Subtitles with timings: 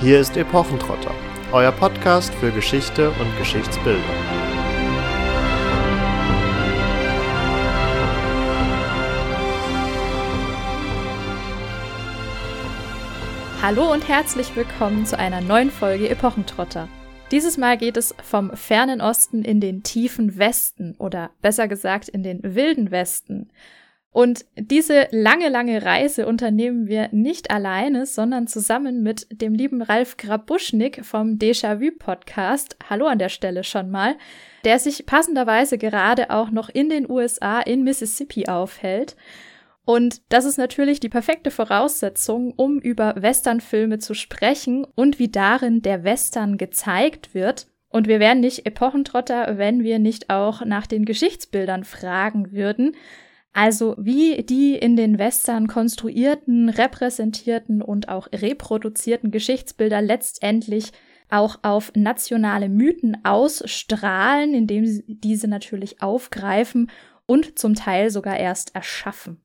[0.00, 1.14] Hier ist Epochentrotter,
[1.52, 4.02] euer Podcast für Geschichte und Geschichtsbildung.
[13.62, 16.88] Hallo und herzlich willkommen zu einer neuen Folge Epochentrotter.
[17.30, 22.22] Dieses Mal geht es vom fernen Osten in den tiefen Westen oder besser gesagt in
[22.24, 23.48] den wilden Westen.
[24.14, 30.16] Und diese lange, lange Reise unternehmen wir nicht alleine, sondern zusammen mit dem lieben Ralf
[30.16, 32.76] Grabuschnik vom Déjà-vu Podcast.
[32.88, 34.14] Hallo an der Stelle schon mal,
[34.64, 39.16] der sich passenderweise gerade auch noch in den USA in Mississippi aufhält.
[39.84, 45.82] Und das ist natürlich die perfekte Voraussetzung, um über Westernfilme zu sprechen und wie darin
[45.82, 47.66] der Western gezeigt wird.
[47.88, 52.94] Und wir wären nicht Epochentrotter, wenn wir nicht auch nach den Geschichtsbildern fragen würden.
[53.54, 60.90] Also wie die in den Western konstruierten, repräsentierten und auch reproduzierten Geschichtsbilder letztendlich
[61.30, 66.90] auch auf nationale Mythen ausstrahlen, indem sie diese natürlich aufgreifen
[67.26, 69.40] und zum Teil sogar erst erschaffen.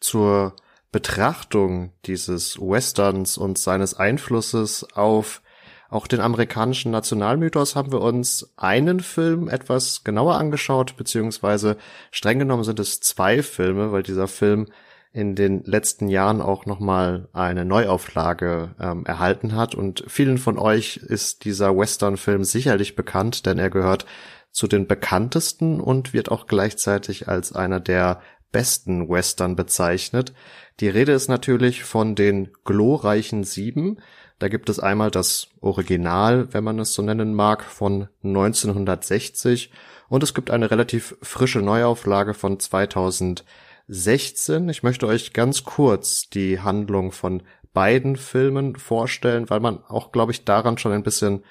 [0.00, 0.54] Zur
[0.92, 5.42] Betrachtung dieses Westerns und seines Einflusses auf
[5.88, 11.76] auch den amerikanischen Nationalmythos haben wir uns einen Film etwas genauer angeschaut, beziehungsweise
[12.10, 14.66] streng genommen sind es zwei Filme, weil dieser Film
[15.12, 19.74] in den letzten Jahren auch nochmal eine Neuauflage ähm, erhalten hat.
[19.74, 24.04] Und vielen von euch ist dieser Western-Film sicherlich bekannt, denn er gehört
[24.50, 28.20] zu den bekanntesten und wird auch gleichzeitig als einer der
[28.52, 30.34] besten Western bezeichnet.
[30.80, 33.98] Die Rede ist natürlich von den glorreichen Sieben,
[34.38, 39.70] da gibt es einmal das Original, wenn man es so nennen mag, von 1960
[40.08, 44.68] und es gibt eine relativ frische Neuauflage von 2016.
[44.68, 47.42] Ich möchte euch ganz kurz die Handlung von
[47.72, 51.44] beiden Filmen vorstellen, weil man auch, glaube ich, daran schon ein bisschen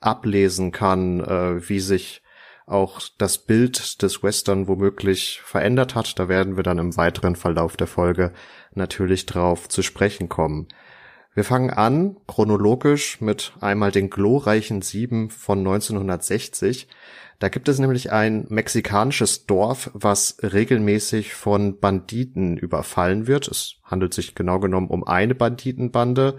[0.00, 2.22] ablesen kann, äh, wie sich
[2.66, 6.18] auch das Bild des Western womöglich verändert hat.
[6.18, 8.32] Da werden wir dann im weiteren Verlauf der Folge
[8.74, 10.68] natürlich drauf zu sprechen kommen.
[11.34, 16.88] Wir fangen an, chronologisch, mit einmal den glorreichen Sieben von 1960.
[17.38, 23.48] Da gibt es nämlich ein mexikanisches Dorf, was regelmäßig von Banditen überfallen wird.
[23.48, 26.38] Es handelt sich genau genommen um eine Banditenbande.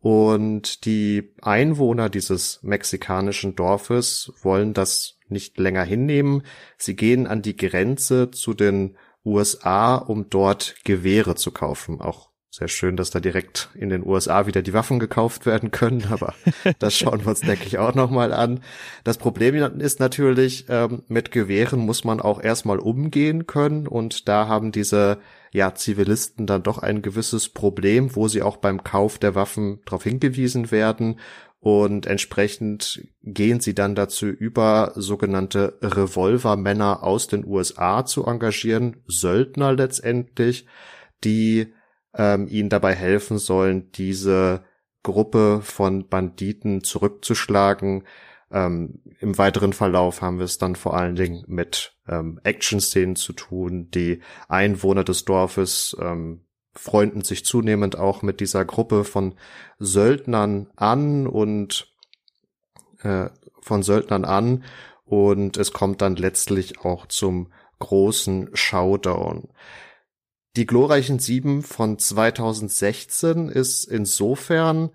[0.00, 6.42] Und die Einwohner dieses mexikanischen Dorfes wollen das nicht länger hinnehmen.
[6.76, 12.00] Sie gehen an die Grenze zu den USA, um dort Gewehre zu kaufen.
[12.00, 16.06] Auch sehr schön, dass da direkt in den USA wieder die Waffen gekauft werden können,
[16.10, 16.34] aber
[16.78, 18.60] das schauen wir uns, denke ich, auch nochmal an.
[19.02, 24.46] Das Problem ist natürlich, ähm, mit Gewehren muss man auch erstmal umgehen können und da
[24.46, 25.18] haben diese
[25.50, 30.04] ja, Zivilisten dann doch ein gewisses Problem, wo sie auch beim Kauf der Waffen darauf
[30.04, 31.18] hingewiesen werden
[31.58, 39.72] und entsprechend gehen sie dann dazu über, sogenannte Revolvermänner aus den USA zu engagieren, Söldner
[39.72, 40.66] letztendlich,
[41.24, 41.72] die
[42.16, 44.64] ähm, ihnen dabei helfen sollen, diese
[45.02, 48.04] Gruppe von Banditen zurückzuschlagen.
[48.50, 53.32] Ähm, Im weiteren Verlauf haben wir es dann vor allen Dingen mit ähm, Action-Szenen zu
[53.32, 53.90] tun.
[53.90, 59.34] Die Einwohner des Dorfes ähm, freunden sich zunehmend auch mit dieser Gruppe von
[59.78, 61.94] Söldnern an und
[63.02, 63.28] äh,
[63.60, 64.64] von Söldnern an
[65.04, 69.48] und es kommt dann letztlich auch zum großen Showdown.
[70.56, 74.90] Die glorreichen Sieben von 2016 ist insofern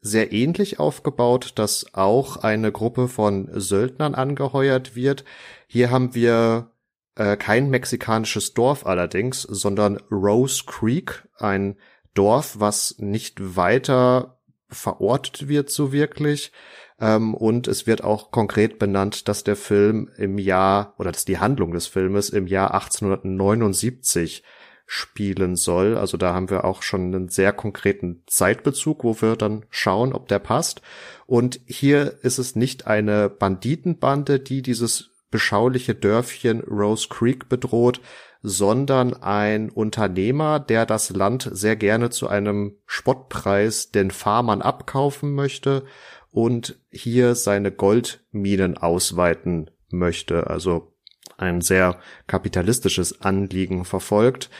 [0.00, 5.24] sehr ähnlich aufgebaut, dass auch eine Gruppe von Söldnern angeheuert wird.
[5.68, 6.72] Hier haben wir
[7.14, 11.76] äh, kein mexikanisches Dorf allerdings, sondern Rose Creek, ein
[12.14, 16.50] Dorf, was nicht weiter verortet wird so wirklich.
[17.00, 21.38] Ähm, und es wird auch konkret benannt, dass der Film im Jahr oder dass die
[21.38, 24.42] Handlung des Filmes im Jahr 1879
[24.86, 25.96] spielen soll.
[25.96, 30.28] Also da haben wir auch schon einen sehr konkreten Zeitbezug, wo wir dann schauen, ob
[30.28, 30.82] der passt.
[31.26, 38.00] Und hier ist es nicht eine Banditenbande, die dieses beschauliche Dörfchen Rose Creek bedroht,
[38.42, 45.84] sondern ein Unternehmer, der das Land sehr gerne zu einem Spottpreis den Farmern abkaufen möchte
[46.30, 50.48] und hier seine Goldminen ausweiten möchte.
[50.48, 50.92] Also
[51.38, 54.50] ein sehr kapitalistisches Anliegen verfolgt.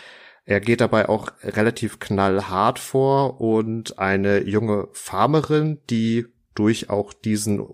[0.44, 7.66] Er geht dabei auch relativ knallhart vor und eine junge Farmerin, die durch auch diesen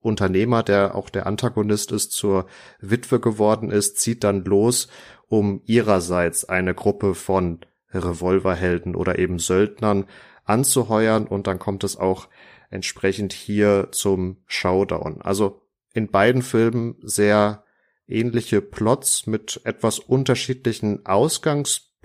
[0.00, 2.46] Unternehmer, der auch der Antagonist ist, zur
[2.80, 4.88] Witwe geworden ist, zieht dann los,
[5.28, 7.60] um ihrerseits eine Gruppe von
[7.90, 10.06] Revolverhelden oder eben Söldnern
[10.44, 12.28] anzuheuern und dann kommt es auch
[12.70, 15.22] entsprechend hier zum Showdown.
[15.22, 15.62] Also
[15.92, 17.64] in beiden Filmen sehr
[18.08, 21.06] ähnliche Plots mit etwas unterschiedlichen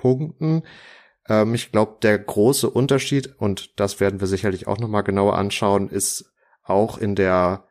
[0.08, 0.64] Ausgangspunkten.
[1.28, 5.90] Ähm, ich glaube, der große Unterschied, und das werden wir sicherlich auch nochmal genauer anschauen,
[5.90, 6.32] ist
[6.64, 7.66] auch in der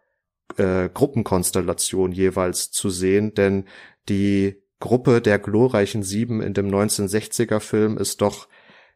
[0.56, 3.64] äh, Gruppenkonstellation jeweils zu sehen, denn
[4.08, 8.48] die Gruppe der glorreichen Sieben in dem 1960er Film ist doch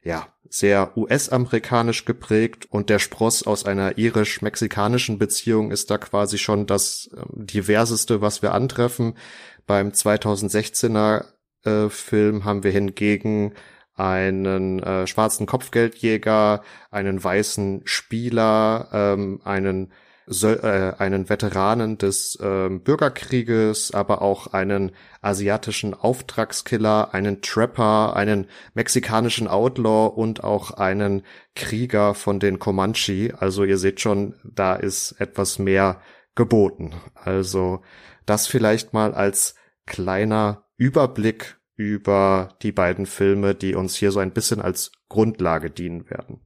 [0.03, 6.67] ja, sehr US-amerikanisch geprägt und der Spross aus einer irisch-mexikanischen Beziehung ist da quasi schon
[6.67, 9.17] das äh, diverseste, was wir antreffen.
[9.67, 11.27] Beim 2016er
[11.65, 13.55] äh, Film haben wir hingegen
[13.95, 19.93] einen äh, schwarzen Kopfgeldjäger, einen weißen Spieler, ähm, einen
[20.43, 24.93] äh, einen Veteranen des äh, Bürgerkrieges, aber auch einen
[25.23, 31.25] asiatischen Auftragskiller, einen Trapper, einen mexikanischen Outlaw und auch einen
[31.57, 33.35] Krieger von den Comanche.
[33.41, 36.01] Also ihr seht schon, da ist etwas mehr
[36.37, 36.95] geboten.
[37.15, 37.83] Also
[38.25, 39.57] das vielleicht mal als
[39.91, 46.09] kleiner Überblick über die beiden Filme, die uns hier so ein bisschen als Grundlage dienen
[46.09, 46.41] werden.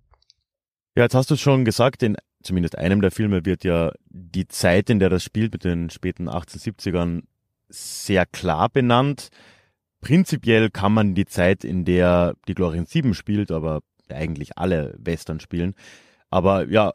[0.97, 4.91] Ja, jetzt hast du schon gesagt, in zumindest einem der Filme wird ja die Zeit,
[4.91, 7.23] in der das spielt, mit den späten 1870ern,
[7.69, 9.29] sehr klar benannt.
[10.01, 15.41] Prinzipiell kann man die Zeit, in der die Glorien 7 spielt, aber eigentlich alle Western
[15.41, 15.75] spielen,
[16.31, 16.93] aber ja,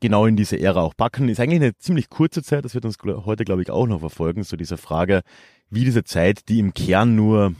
[0.00, 2.98] genau in diese Ära auch packen, ist eigentlich eine ziemlich kurze Zeit, das wird uns
[3.04, 5.22] heute, glaube ich, auch noch verfolgen, so diese Frage,
[5.70, 7.54] wie diese Zeit, die im Kern nur,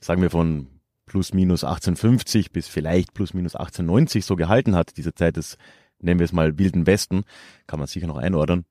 [0.00, 0.66] sagen wir von
[1.06, 5.56] plus minus 1850 bis vielleicht plus minus 1890 so gehalten hat, diese Zeit des
[6.00, 7.24] nennen wir es mal Wilden Westen,
[7.66, 8.66] kann man sicher noch einordnen,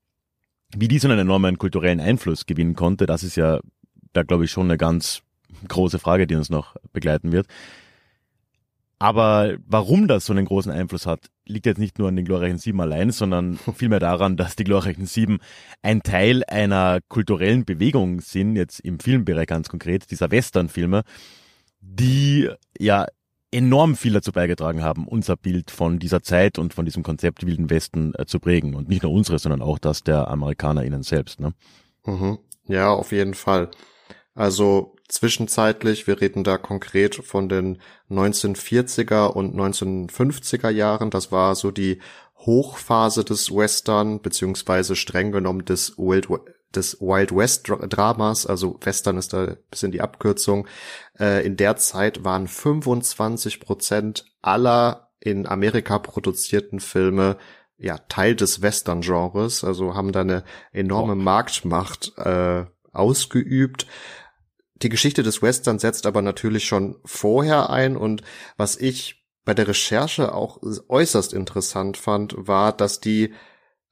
[0.76, 3.60] wie die so einen enormen kulturellen Einfluss gewinnen konnte, das ist ja
[4.14, 5.22] da glaube ich schon eine ganz
[5.68, 7.48] große Frage, die uns noch begleiten wird.
[9.00, 12.58] Aber warum das so einen großen Einfluss hat, liegt jetzt nicht nur an den glorreichen
[12.58, 15.40] Sieben allein, sondern vielmehr daran, dass die glorreichen Sieben
[15.82, 21.04] ein Teil einer kulturellen Bewegung sind, jetzt im Filmbereich ganz konkret, dieser Western-Filme,
[21.80, 22.50] die
[22.80, 23.06] ja
[23.52, 27.70] enorm viel dazu beigetragen haben, unser Bild von dieser Zeit und von diesem Konzept Wilden
[27.70, 28.76] Westen äh, zu prägen.
[28.76, 31.40] Und nicht nur unsere, sondern auch das der Amerikaner ihnen selbst.
[31.40, 31.54] Ne?
[32.06, 32.40] Mhm.
[32.68, 33.70] Ja, auf jeden Fall.
[34.38, 37.80] Also zwischenzeitlich, wir reden da konkret von den
[38.12, 41.10] 1940er und 1950er Jahren.
[41.10, 42.00] Das war so die
[42.38, 46.28] Hochphase des Western, beziehungsweise streng genommen des Wild,
[46.76, 50.68] des Wild West Dramas, also Western ist da ein bisschen die Abkürzung.
[51.20, 57.38] Äh, in der Zeit waren 25 Prozent aller in Amerika produzierten Filme
[57.80, 60.44] ja Teil des Western-Genres, also haben da eine
[60.74, 61.16] enorme oh.
[61.16, 62.66] Marktmacht äh,
[62.98, 63.88] ausgeübt.
[64.82, 68.22] Die Geschichte des Western setzt aber natürlich schon vorher ein und
[68.58, 73.34] was ich bei der Recherche auch äußerst interessant fand, war, dass die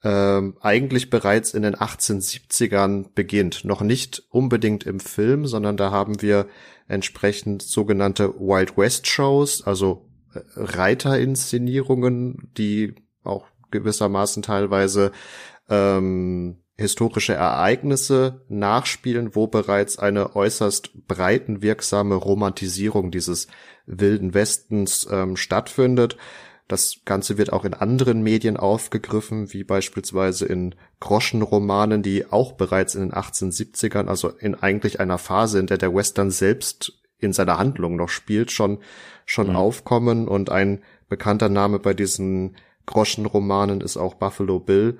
[0.04, 3.64] ähm, eigentlich bereits in den 1870ern beginnt.
[3.64, 6.46] Noch nicht unbedingt im Film, sondern da haben wir
[6.86, 12.94] entsprechend sogenannte Wild West Shows, also äh, Reiterinszenierungen, die
[13.24, 15.10] auch gewissermaßen teilweise
[15.68, 23.48] ähm, historische Ereignisse nachspielen, wo bereits eine äußerst breitenwirksame Romantisierung dieses
[23.86, 26.16] wilden Westens ähm, stattfindet.
[26.68, 32.94] Das Ganze wird auch in anderen Medien aufgegriffen, wie beispielsweise in Groschenromanen, die auch bereits
[32.94, 37.58] in den 1870ern, also in eigentlich einer Phase, in der der Western selbst in seiner
[37.58, 38.78] Handlung noch spielt, schon,
[39.24, 39.56] schon mhm.
[39.56, 40.28] aufkommen.
[40.28, 44.98] Und ein bekannter Name bei diesen Groschenromanen ist auch Buffalo Bill.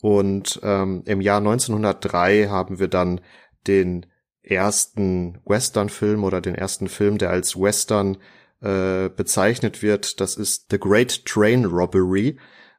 [0.00, 3.20] Und ähm, im Jahr 1903 haben wir dann
[3.66, 4.06] den
[4.42, 8.16] ersten Western-Film oder den ersten Film, der als Western
[8.60, 10.20] äh, bezeichnet wird.
[10.20, 12.38] Das ist The Great Train Robbery,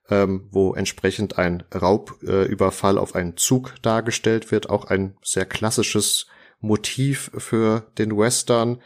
[0.10, 4.70] ähm, wo entsprechend ein Raubüberfall äh, auf einen Zug dargestellt wird.
[4.70, 6.28] Auch ein sehr klassisches
[6.60, 8.82] Motiv für den Western.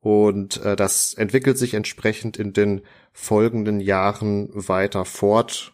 [0.00, 5.71] Und äh, das entwickelt sich entsprechend in den folgenden Jahren weiter fort.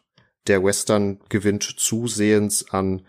[0.49, 3.03] Der Western gewinnt zusehends an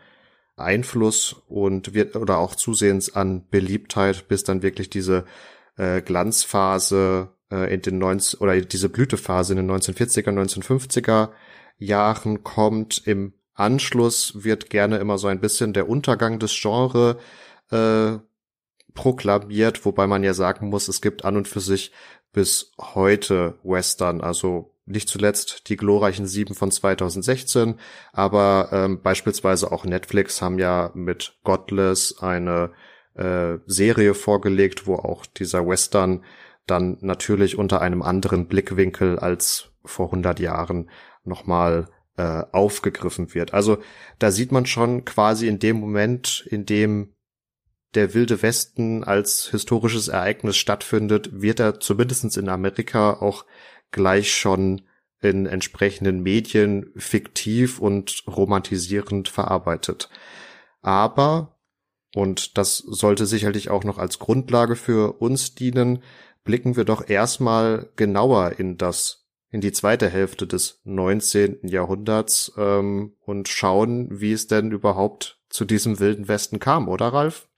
[0.56, 5.26] Einfluss und wird oder auch zusehends an Beliebtheit, bis dann wirklich diese
[5.78, 11.30] äh, Glanzphase äh, in den 90 oder diese Blütephase in den 1940er, 1950er
[11.78, 13.02] Jahren kommt.
[13.06, 17.16] Im Anschluss wird gerne immer so ein bisschen der Untergang des Genres
[17.72, 18.20] äh,
[18.94, 21.92] proklamiert, wobei man ja sagen muss, es gibt an und für sich
[22.34, 27.76] bis heute Western, also nicht zuletzt die glorreichen Sieben von 2016,
[28.12, 32.72] aber ähm, beispielsweise auch Netflix haben ja mit Godless eine
[33.14, 36.24] äh, Serie vorgelegt, wo auch dieser Western
[36.66, 40.90] dann natürlich unter einem anderen Blickwinkel als vor 100 Jahren
[41.24, 43.54] nochmal äh, aufgegriffen wird.
[43.54, 43.78] Also
[44.20, 47.14] da sieht man schon quasi in dem Moment, in dem
[47.96, 53.46] der Wilde Westen als historisches Ereignis stattfindet, wird er zumindestens in Amerika auch
[53.92, 54.82] gleich schon
[55.22, 60.10] in entsprechenden Medien fiktiv und romantisierend verarbeitet.
[60.82, 61.60] Aber,
[62.16, 66.02] und das sollte sicherlich auch noch als Grundlage für uns dienen,
[66.44, 71.60] blicken wir doch erstmal genauer in das, in die zweite Hälfte des 19.
[71.64, 77.50] Jahrhunderts ähm, und schauen, wie es denn überhaupt zu diesem wilden Westen kam, oder Ralf?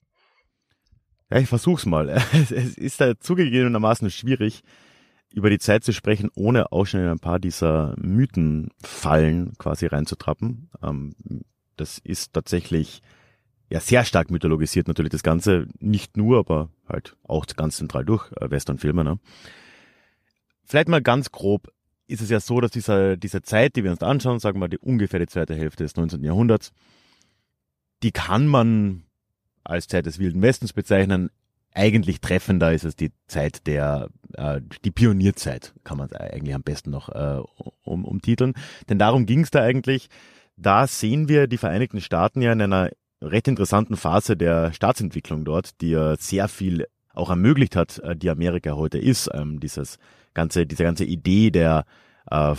[1.29, 2.09] Ja, ich versuch's mal.
[2.33, 4.63] Es ist da zugegebenermaßen schwierig,
[5.33, 10.69] über die Zeit zu sprechen, ohne auch schon in ein paar dieser Mythenfallen quasi reinzutrappen.
[10.83, 11.15] Ähm,
[11.77, 13.01] das ist tatsächlich
[13.69, 18.31] ja sehr stark mythologisiert natürlich das Ganze, nicht nur, aber halt auch ganz zentral durch
[18.33, 19.03] äh, Westernfilme.
[19.03, 19.19] Ne?
[20.65, 21.71] Vielleicht mal ganz grob
[22.07, 24.67] ist es ja so, dass dieser, diese Zeit, die wir uns anschauen, sagen wir mal
[24.67, 26.21] die ungefähr die zweite Hälfte des 19.
[26.23, 26.73] Jahrhunderts,
[28.03, 29.05] die kann man
[29.63, 31.29] als Zeit des Wilden Westens bezeichnen.
[31.73, 36.91] Eigentlich treffender ist es die Zeit der, äh, die Pionierzeit, kann man eigentlich am besten
[36.91, 37.41] noch äh,
[37.83, 38.53] um, umtiteln.
[38.89, 40.09] Denn darum ging es da eigentlich.
[40.57, 42.89] Da sehen wir die Vereinigten Staaten ja in einer
[43.21, 48.29] recht interessanten Phase der Staatsentwicklung dort, die ja sehr viel auch ermöglicht hat, äh, die
[48.29, 49.29] Amerika heute ist.
[49.33, 49.97] Ähm, dieses
[50.33, 51.85] ganze, diese ganze Idee der
[52.29, 52.55] äh,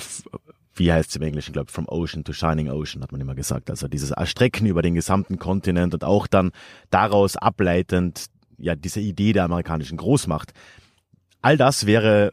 [0.74, 3.34] wie heißt es im Englischen, glaube ich, from ocean to shining ocean, hat man immer
[3.34, 3.70] gesagt.
[3.70, 6.50] Also dieses Erstrecken über den gesamten Kontinent und auch dann
[6.90, 8.26] daraus ableitend,
[8.58, 10.52] ja, diese Idee der amerikanischen Großmacht.
[11.40, 12.32] All das wäre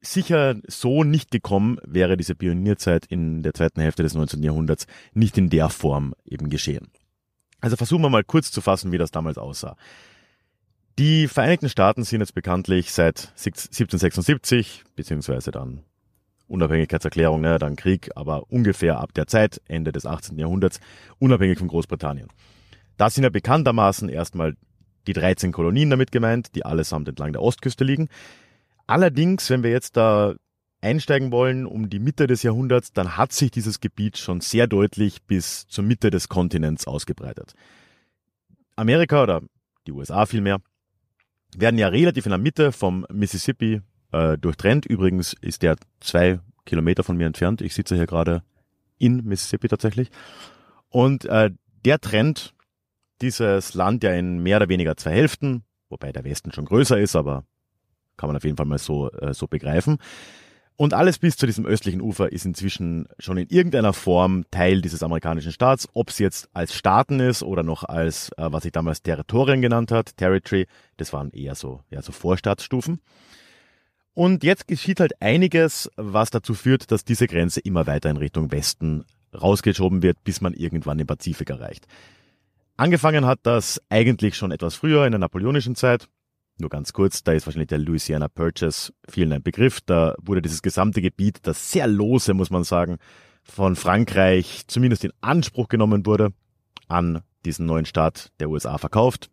[0.00, 4.42] sicher so nicht gekommen, wäre diese Pionierzeit in der zweiten Hälfte des 19.
[4.42, 6.88] Jahrhunderts nicht in der Form eben geschehen.
[7.60, 9.76] Also versuchen wir mal kurz zu fassen, wie das damals aussah.
[10.98, 15.84] Die Vereinigten Staaten sind jetzt bekanntlich seit 1776, beziehungsweise dann
[16.48, 20.38] Unabhängigkeitserklärung, ne, dann Krieg, aber ungefähr ab der Zeit, Ende des 18.
[20.38, 20.80] Jahrhunderts,
[21.18, 22.28] unabhängig von Großbritannien.
[22.98, 24.54] Da sind ja bekanntermaßen erstmal
[25.06, 28.08] die 13 Kolonien damit gemeint, die allesamt entlang der Ostküste liegen.
[28.86, 30.34] Allerdings, wenn wir jetzt da
[30.80, 35.22] einsteigen wollen um die Mitte des Jahrhunderts, dann hat sich dieses Gebiet schon sehr deutlich
[35.22, 37.54] bis zur Mitte des Kontinents ausgebreitet.
[38.76, 39.42] Amerika oder
[39.86, 40.58] die USA vielmehr
[41.56, 43.80] werden ja relativ in der Mitte vom Mississippi
[44.12, 44.86] äh, durchtrennt.
[44.86, 47.60] Übrigens ist der zwei Kilometer von mir entfernt.
[47.60, 48.42] Ich sitze hier gerade
[48.98, 50.10] in Mississippi tatsächlich.
[50.88, 51.50] Und äh,
[51.84, 52.54] der trennt
[53.22, 57.16] dieses Land ja in mehr oder weniger zwei Hälften, wobei der Westen schon größer ist,
[57.16, 57.44] aber
[58.16, 59.98] kann man auf jeden Fall mal so, äh, so begreifen.
[60.76, 65.02] Und alles bis zu diesem östlichen Ufer ist inzwischen schon in irgendeiner Form Teil dieses
[65.02, 69.02] amerikanischen Staats, ob es jetzt als Staaten ist oder noch als, äh, was ich damals
[69.02, 73.00] Territorien genannt hat, Territory, das waren eher so, ja, so Vorstaatsstufen.
[74.14, 78.50] Und jetzt geschieht halt einiges, was dazu führt, dass diese Grenze immer weiter in Richtung
[78.50, 81.86] Westen rausgeschoben wird, bis man irgendwann den Pazifik erreicht.
[82.82, 86.08] Angefangen hat das eigentlich schon etwas früher in der napoleonischen Zeit.
[86.58, 89.80] Nur ganz kurz, da ist wahrscheinlich der Louisiana Purchase vielen ein Begriff.
[89.82, 92.98] Da wurde dieses gesamte Gebiet, das sehr lose, muss man sagen,
[93.44, 96.32] von Frankreich zumindest in Anspruch genommen wurde,
[96.88, 99.30] an diesen neuen Staat der USA verkauft.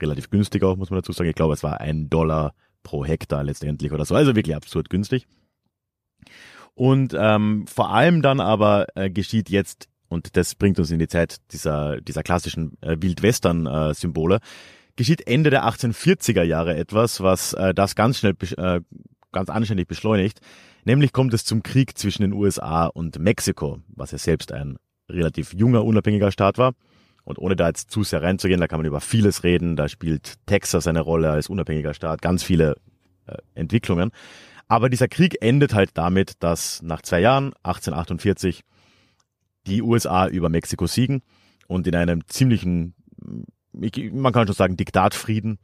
[0.00, 1.28] Relativ günstig auch, muss man dazu sagen.
[1.28, 2.54] Ich glaube, es war ein Dollar
[2.84, 4.14] pro Hektar letztendlich oder so.
[4.14, 5.26] Also wirklich absurd günstig.
[6.72, 11.08] Und ähm, vor allem dann aber äh, geschieht jetzt, und das bringt uns in die
[11.08, 14.40] Zeit dieser, dieser klassischen äh, Wildwestern-Symbole, äh,
[14.96, 18.80] geschieht Ende der 1840er Jahre etwas, was äh, das ganz schnell, äh,
[19.32, 20.40] ganz anständig beschleunigt.
[20.84, 25.52] Nämlich kommt es zum Krieg zwischen den USA und Mexiko, was ja selbst ein relativ
[25.52, 26.72] junger, unabhängiger Staat war.
[27.24, 29.76] Und ohne da jetzt zu sehr reinzugehen, da kann man über vieles reden.
[29.76, 32.76] Da spielt Texas eine Rolle als unabhängiger Staat, ganz viele
[33.26, 34.10] äh, Entwicklungen.
[34.66, 38.62] Aber dieser Krieg endet halt damit, dass nach zwei Jahren, 1848,
[39.68, 41.22] die USA über Mexiko siegen
[41.66, 42.94] und in einem ziemlichen
[43.72, 45.58] man kann schon sagen, Diktatfrieden,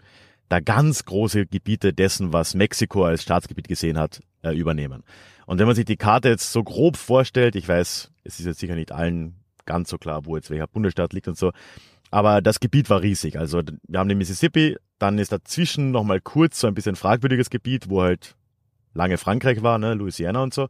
[0.49, 5.02] da ganz große Gebiete dessen, was Mexiko als Staatsgebiet gesehen hat, äh, übernehmen.
[5.46, 8.61] Und wenn man sich die Karte jetzt so grob vorstellt, ich weiß, es ist jetzt
[8.61, 11.52] sicher nicht allen ganz so klar, wo jetzt welcher Bundesstaat liegt und so,
[12.11, 13.38] aber das Gebiet war riesig.
[13.38, 17.88] Also wir haben den Mississippi, dann ist dazwischen nochmal kurz so ein bisschen fragwürdiges Gebiet,
[17.88, 18.37] wo halt
[18.92, 20.68] lange Frankreich war, ne, Louisiana und so.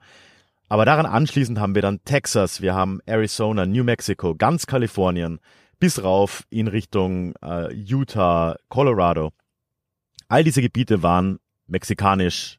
[0.75, 5.39] Aber daran anschließend haben wir dann Texas, wir haben Arizona, New Mexico, ganz Kalifornien,
[5.79, 9.31] bis rauf in Richtung äh, Utah, Colorado.
[10.27, 11.39] All diese Gebiete waren
[11.69, 12.59] mexikanisch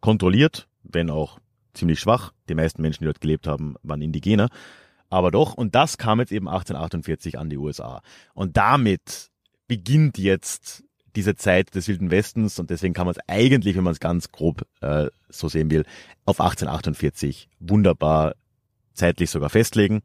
[0.00, 1.38] kontrolliert, wenn auch
[1.72, 2.32] ziemlich schwach.
[2.48, 4.48] Die meisten Menschen, die dort gelebt haben, waren Indigene.
[5.08, 8.02] Aber doch, und das kam jetzt eben 1848 an die USA.
[8.34, 9.30] Und damit
[9.68, 10.82] beginnt jetzt
[11.16, 14.32] diese Zeit des Wilden Westens und deswegen kann man es eigentlich, wenn man es ganz
[14.32, 15.84] grob äh, so sehen will,
[16.24, 18.34] auf 1848 wunderbar
[18.94, 20.02] zeitlich sogar festlegen.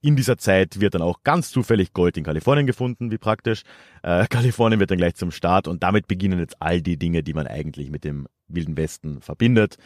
[0.00, 3.62] In dieser Zeit wird dann auch ganz zufällig Gold in Kalifornien gefunden, wie praktisch.
[4.02, 7.34] Äh, Kalifornien wird dann gleich zum Start und damit beginnen jetzt all die Dinge, die
[7.34, 9.76] man eigentlich mit dem Wilden Westen verbindet.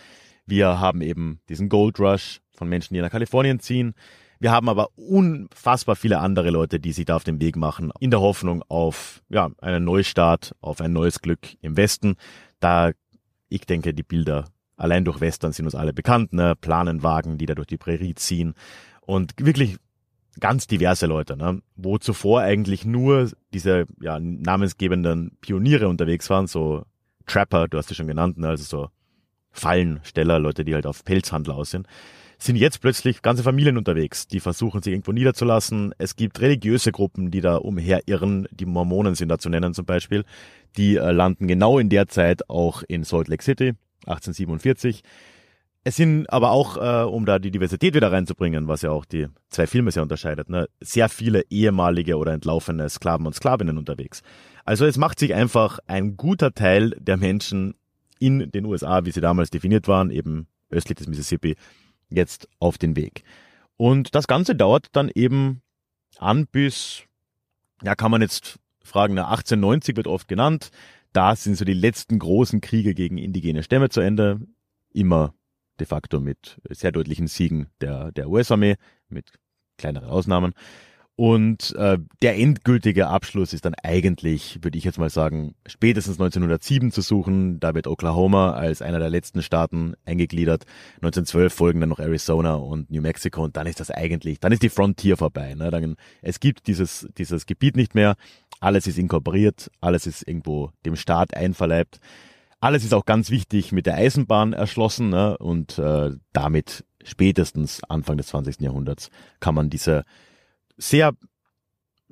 [0.46, 3.94] Wir haben eben diesen Gold Rush von Menschen, die nach Kalifornien ziehen.
[4.38, 8.10] Wir haben aber unfassbar viele andere Leute, die sich da auf den Weg machen, in
[8.10, 12.16] der Hoffnung auf ja, einen Neustart, auf ein neues Glück im Westen.
[12.60, 12.92] Da,
[13.48, 14.44] ich denke, die Bilder
[14.76, 16.54] allein durch Western sind uns alle bekannt, ne?
[16.54, 18.54] Planenwagen, die da durch die Prärie ziehen.
[19.00, 19.78] Und wirklich
[20.40, 21.62] ganz diverse Leute, ne?
[21.76, 26.84] wo zuvor eigentlich nur diese ja, namensgebenden Pioniere unterwegs waren, so
[27.26, 28.48] Trapper, du hast sie schon genannt, ne?
[28.48, 28.90] also so
[29.50, 31.86] Fallensteller, Leute, die halt auf Pelzhandel aus sind,
[32.38, 35.94] sind jetzt plötzlich ganze Familien unterwegs, die versuchen, sich irgendwo niederzulassen.
[35.98, 40.24] Es gibt religiöse Gruppen, die da umherirren, die Mormonen sind da zu nennen zum Beispiel,
[40.76, 43.72] die äh, landen genau in der Zeit auch in Salt Lake City,
[44.06, 45.02] 1847
[45.88, 49.28] es sind aber auch, äh, um da die Diversität wieder reinzubringen, was ja auch die
[49.50, 54.22] zwei Filme sehr unterscheidet, ne, sehr viele ehemalige oder entlaufene Sklaven und Sklavinnen unterwegs.
[54.64, 57.76] Also es macht sich einfach ein guter Teil der Menschen
[58.18, 61.54] in den USA, wie sie damals definiert waren, eben östlich des Mississippi,
[62.08, 63.24] jetzt auf den Weg.
[63.76, 65.62] Und das Ganze dauert dann eben
[66.18, 67.02] an bis,
[67.82, 70.70] ja, kann man jetzt fragen, 1890 wird oft genannt.
[71.12, 74.40] Da sind so die letzten großen Kriege gegen indigene Stämme zu Ende.
[74.92, 75.34] Immer
[75.78, 78.76] de facto mit sehr deutlichen Siegen der, der US-Armee,
[79.08, 79.32] mit
[79.76, 80.54] kleineren Ausnahmen.
[81.18, 86.92] Und äh, der endgültige Abschluss ist dann eigentlich, würde ich jetzt mal sagen, spätestens 1907
[86.92, 87.58] zu suchen.
[87.58, 90.66] Da wird Oklahoma als einer der letzten Staaten eingegliedert.
[90.96, 94.62] 1912 folgen dann noch Arizona und New Mexico und dann ist das eigentlich, dann ist
[94.62, 95.54] die Frontier vorbei.
[95.54, 95.70] Ne?
[95.70, 98.16] Dann, es gibt dieses, dieses Gebiet nicht mehr.
[98.60, 101.98] Alles ist inkorporiert, alles ist irgendwo dem Staat einverleibt.
[102.60, 105.38] Alles ist auch ganz wichtig mit der Eisenbahn erschlossen ne?
[105.38, 108.60] und äh, damit spätestens Anfang des 20.
[108.60, 109.08] Jahrhunderts
[109.40, 110.04] kann man diese
[110.76, 111.12] sehr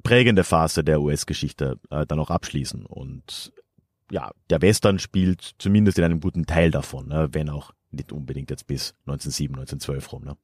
[0.02, 2.86] prägende Phase der US-Geschichte äh, dann auch abschließen.
[2.86, 3.52] Und
[4.10, 7.28] ja, der Western spielt zumindest in einem guten Teil davon, ne?
[7.32, 10.24] wenn auch nicht unbedingt jetzt bis 1907, 1912 rum.
[10.24, 10.36] Ne?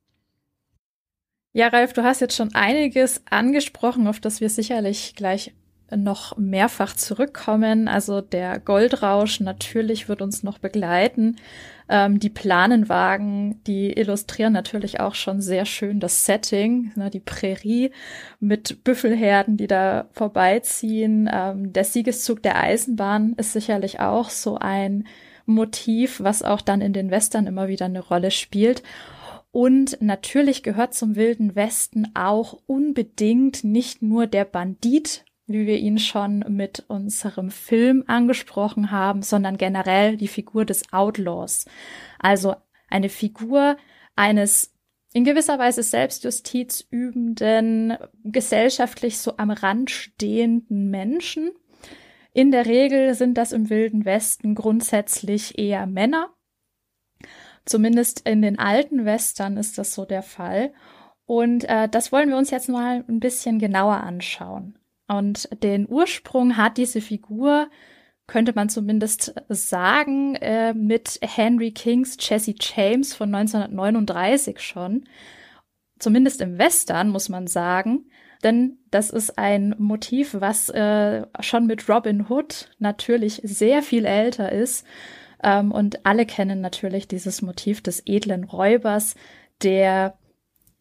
[1.53, 5.53] Ja, Ralf, du hast jetzt schon einiges angesprochen, auf das wir sicherlich gleich
[5.97, 7.89] noch mehrfach zurückkommen.
[7.89, 11.37] Also der Goldrausch natürlich wird uns noch begleiten.
[11.89, 17.91] Ähm, die Planenwagen, die illustrieren natürlich auch schon sehr schön das Setting, ne, die Prärie
[18.39, 21.29] mit Büffelherden, die da vorbeiziehen.
[21.33, 25.07] Ähm, der Siegeszug der Eisenbahn ist sicherlich auch so ein
[25.47, 28.83] Motiv, was auch dann in den Western immer wieder eine Rolle spielt.
[29.53, 35.99] Und natürlich gehört zum Wilden Westen auch unbedingt nicht nur der Bandit wie wir ihn
[35.99, 41.67] schon mit unserem Film angesprochen haben, sondern generell die Figur des Outlaws.
[42.19, 42.55] Also
[42.89, 43.77] eine Figur
[44.17, 44.75] eines
[45.13, 51.51] in gewisser Weise Selbstjustiz übenden, gesellschaftlich so am Rand stehenden Menschen.
[52.33, 56.33] In der Regel sind das im Wilden Westen grundsätzlich eher Männer.
[57.65, 60.73] Zumindest in den alten Western ist das so der Fall.
[61.27, 64.80] Und äh, das wollen wir uns jetzt mal ein bisschen genauer anschauen.
[65.11, 67.69] Und den Ursprung hat diese Figur,
[68.29, 75.09] könnte man zumindest sagen, äh, mit Henry Kings Jesse James von 1939 schon.
[75.99, 78.09] Zumindest im Western, muss man sagen.
[78.45, 84.53] Denn das ist ein Motiv, was äh, schon mit Robin Hood natürlich sehr viel älter
[84.53, 84.87] ist.
[85.43, 89.17] Ähm, und alle kennen natürlich dieses Motiv des edlen Räubers,
[89.65, 90.17] der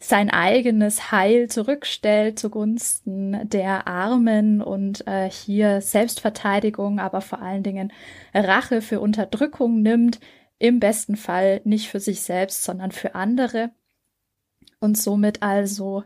[0.02, 7.92] sein eigenes Heil zurückstellt zugunsten der Armen und äh, hier Selbstverteidigung, aber vor allen Dingen
[8.34, 10.20] Rache für Unterdrückung nimmt,
[10.58, 13.72] im besten Fall nicht für sich selbst, sondern für andere
[14.80, 16.04] und somit also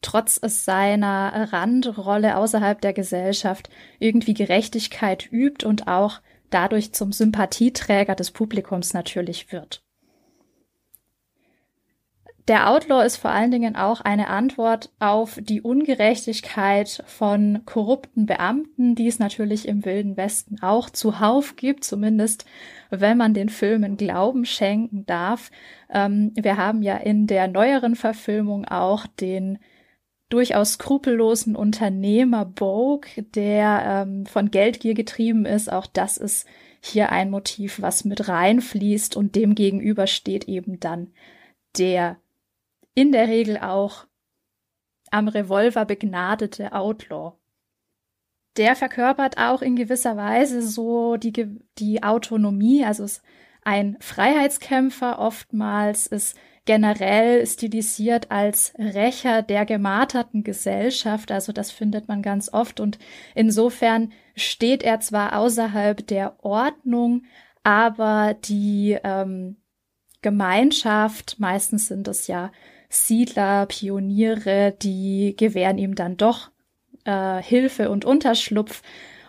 [0.00, 3.68] trotz seiner Randrolle außerhalb der Gesellschaft
[3.98, 9.82] irgendwie Gerechtigkeit übt und auch dadurch zum Sympathieträger des Publikums natürlich wird.
[12.48, 18.94] Der Outlaw ist vor allen Dingen auch eine Antwort auf die Ungerechtigkeit von korrupten Beamten,
[18.94, 22.46] die es natürlich im Wilden Westen auch zuhauf gibt, zumindest
[22.88, 25.50] wenn man den Filmen Glauben schenken darf.
[25.92, 29.58] Ähm, wir haben ja in der neueren Verfilmung auch den
[30.30, 35.70] durchaus skrupellosen Unternehmer Bogue, der ähm, von Geldgier getrieben ist.
[35.70, 36.46] Auch das ist
[36.80, 41.12] hier ein Motiv, was mit reinfließt und dem gegenüber steht eben dann
[41.76, 42.16] der
[42.98, 44.06] in der Regel auch
[45.12, 47.34] am Revolver begnadete Outlaw.
[48.56, 53.22] Der verkörpert auch in gewisser Weise so die, die Autonomie, also ist
[53.62, 61.30] ein Freiheitskämpfer oftmals, ist generell stilisiert als Rächer der gemarterten Gesellschaft.
[61.30, 62.80] Also das findet man ganz oft.
[62.80, 62.98] Und
[63.36, 67.22] insofern steht er zwar außerhalb der Ordnung,
[67.62, 69.56] aber die ähm,
[70.20, 72.50] Gemeinschaft, meistens sind es ja
[72.88, 76.50] Siedler, Pioniere, die gewähren ihm dann doch
[77.04, 78.82] äh, Hilfe und Unterschlupf.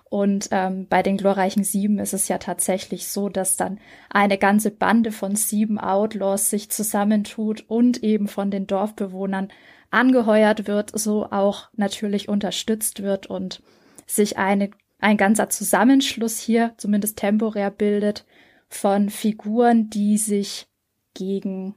[0.09, 4.71] Und ähm, bei den glorreichen Sieben ist es ja tatsächlich so, dass dann eine ganze
[4.71, 9.49] Bande von sieben Outlaws sich zusammentut und eben von den Dorfbewohnern
[9.91, 13.61] angeheuert wird, so auch natürlich unterstützt wird und
[14.07, 18.25] sich eine, ein ganzer Zusammenschluss hier zumindest temporär bildet
[18.67, 20.67] von Figuren, die sich
[21.13, 21.75] gegen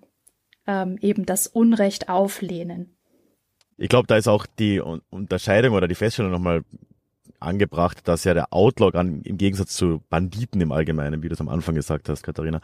[0.72, 2.96] ähm, eben das Unrecht auflehnen.
[3.76, 6.62] Ich glaube, da ist auch die Unterscheidung oder die Feststellung nochmal
[7.40, 11.40] angebracht, dass ja der Outlaw an, im Gegensatz zu Banditen im Allgemeinen, wie du es
[11.40, 12.60] am Anfang gesagt hast, Katharina,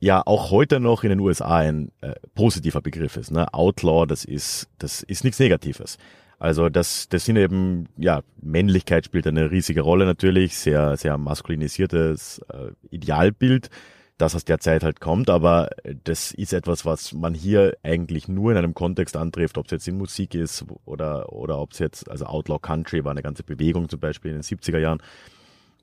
[0.00, 3.30] ja auch heute noch in den USA ein äh, positiver Begriff ist.
[3.30, 3.52] Ne?
[3.52, 5.98] Outlaw, das ist, das ist nichts Negatives.
[6.38, 12.40] Also das, das sind eben, ja, Männlichkeit spielt eine riesige Rolle natürlich, sehr, sehr maskulinisiertes
[12.52, 13.70] äh, Idealbild
[14.18, 15.70] das aus der Zeit halt kommt, aber
[16.04, 19.88] das ist etwas, was man hier eigentlich nur in einem Kontext antrifft, ob es jetzt
[19.88, 23.88] in Musik ist oder, oder ob es jetzt, also Outlaw Country war eine ganze Bewegung
[23.88, 25.00] zum Beispiel in den 70er Jahren.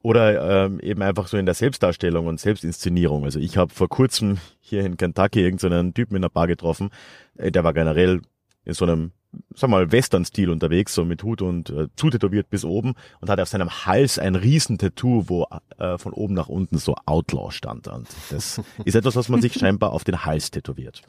[0.02, 3.24] Oder ähm, eben einfach so in der Selbstdarstellung und Selbstinszenierung.
[3.24, 6.92] Also ich habe vor kurzem hier in Kentucky irgendeinen Typen in einer Bar getroffen,
[7.38, 8.22] äh, der war generell
[8.66, 9.14] in so einem
[9.54, 13.50] sag mal, Western-Stil unterwegs, so mit Hut und äh, zutätowiert bis oben und hatte auf
[13.50, 17.88] seinem Hals ein Riesentattoo, wo äh, von oben nach unten so Outlaw stand.
[17.88, 21.02] Und das ist etwas, was man sich scheinbar auf den Hals tätowiert.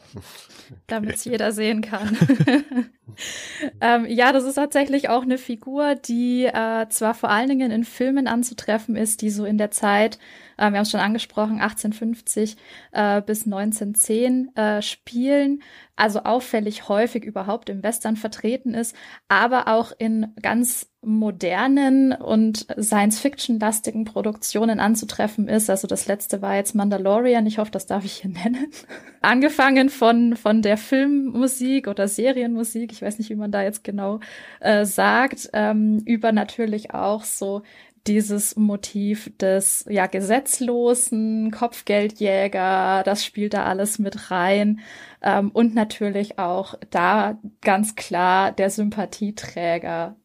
[0.87, 2.17] Damit es jeder sehen kann.
[3.81, 7.85] ähm, ja, das ist tatsächlich auch eine Figur, die äh, zwar vor allen Dingen in
[7.85, 10.19] Filmen anzutreffen ist, die so in der Zeit
[10.57, 12.57] äh, wir haben es schon angesprochen, 1850
[12.93, 15.63] äh, bis 1910 äh, spielen,
[15.97, 18.95] also auffällig häufig überhaupt im Western vertreten ist,
[19.29, 25.71] aber auch in ganz modernen und Science-Fiction-lastigen Produktionen anzutreffen ist.
[25.71, 28.67] Also das letzte war jetzt Mandalorian, ich hoffe, das darf ich hier nennen.
[29.23, 34.19] Angefangen von, von der Filmmusik oder Serienmusik, ich weiß nicht, wie man da jetzt genau
[34.61, 37.63] äh, sagt, ähm, über natürlich auch so
[38.07, 44.81] dieses Motiv des ja gesetzlosen Kopfgeldjäger, das spielt da alles mit rein
[45.23, 50.17] ähm, und natürlich auch da ganz klar der Sympathieträger.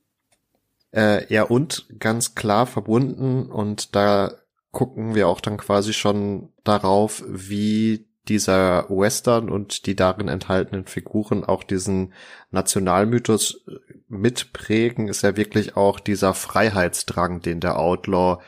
[0.93, 4.31] Äh, ja und ganz klar verbunden und da
[4.71, 11.43] gucken wir auch dann quasi schon darauf, wie dieser Western und die darin enthaltenen Figuren
[11.43, 12.13] auch diesen
[12.51, 13.65] Nationalmythos
[14.11, 18.41] mitprägen, ist ja wirklich auch dieser Freiheitsdrang, den der Outlaw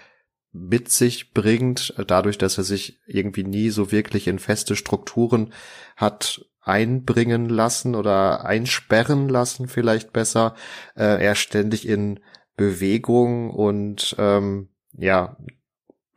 [0.51, 5.51] mit sich bringt, dadurch, dass er sich irgendwie nie so wirklich in feste Strukturen
[5.95, 10.55] hat einbringen lassen oder einsperren lassen, vielleicht besser.
[10.95, 12.19] Äh, er ständig in
[12.55, 15.37] Bewegung und ähm, ja,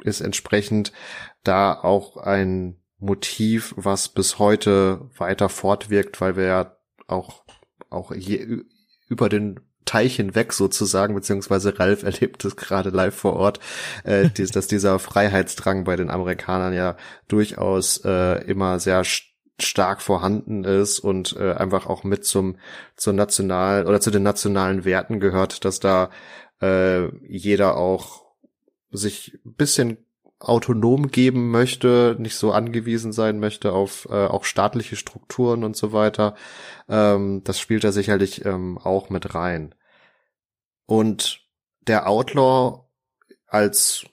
[0.03, 0.93] ist entsprechend
[1.43, 7.45] da auch ein Motiv, was bis heute weiter fortwirkt, weil wir ja auch,
[7.91, 8.65] auch je,
[9.09, 13.61] über den Teich hinweg sozusagen, beziehungsweise Ralf erlebt es gerade live vor Ort,
[14.05, 16.97] äh, dies, dass dieser Freiheitsdrang bei den Amerikanern ja
[17.29, 19.05] durchaus äh, immer sehr
[19.59, 22.59] stark vorhanden ist und äh, einfach auch mit zum
[22.95, 26.11] zur national oder zu den nationalen Werten gehört, dass da
[26.61, 28.27] äh, jeder auch
[28.91, 30.06] sich bisschen
[30.39, 35.93] autonom geben möchte, nicht so angewiesen sein möchte auf äh, auch staatliche Strukturen und so
[35.93, 36.35] weiter.
[36.89, 39.75] Ähm, das spielt da sicherlich ähm, auch mit rein.
[40.87, 41.41] Und
[41.87, 42.87] der Outlaw
[43.47, 44.07] als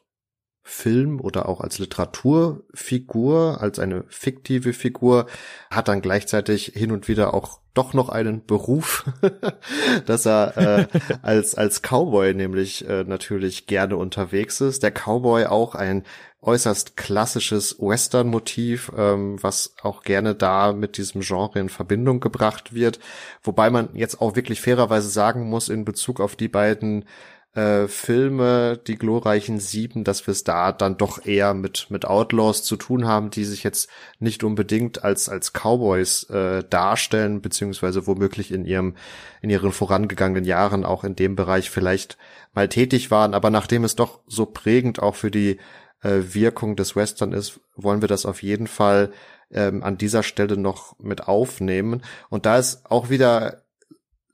[0.64, 5.28] Film oder auch als Literaturfigur, als eine fiktive Figur,
[5.70, 9.06] hat dann gleichzeitig hin und wieder auch doch noch einen Beruf,
[10.06, 10.88] dass er äh,
[11.22, 14.84] als als Cowboy nämlich äh, natürlich gerne unterwegs ist.
[14.84, 16.04] Der Cowboy auch ein
[16.42, 23.00] äußerst klassisches Western-Motiv, ähm, was auch gerne da mit diesem Genre in Verbindung gebracht wird.
[23.42, 27.06] Wobei man jetzt auch wirklich fairerweise sagen muss in Bezug auf die beiden
[27.56, 32.64] äh, Filme, die glorreichen Sieben, dass wir es da dann doch eher mit mit Outlaws
[32.64, 33.90] zu tun haben, die sich jetzt
[34.20, 38.96] nicht unbedingt als als Cowboys äh, darstellen, beziehungsweise womöglich in ihrem
[39.42, 42.18] in ihren vorangegangenen Jahren auch in dem Bereich vielleicht
[42.54, 45.60] mal tätig waren, aber nachdem es doch so prägend auch für die
[46.02, 49.12] äh, Wirkung des Western ist, wollen wir das auf jeden Fall
[49.52, 52.02] ähm, an dieser Stelle noch mit aufnehmen.
[52.30, 53.63] Und da ist auch wieder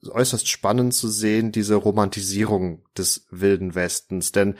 [0.08, 4.32] äußerst spannend zu sehen, diese Romantisierung des wilden Westens.
[4.32, 4.56] Denn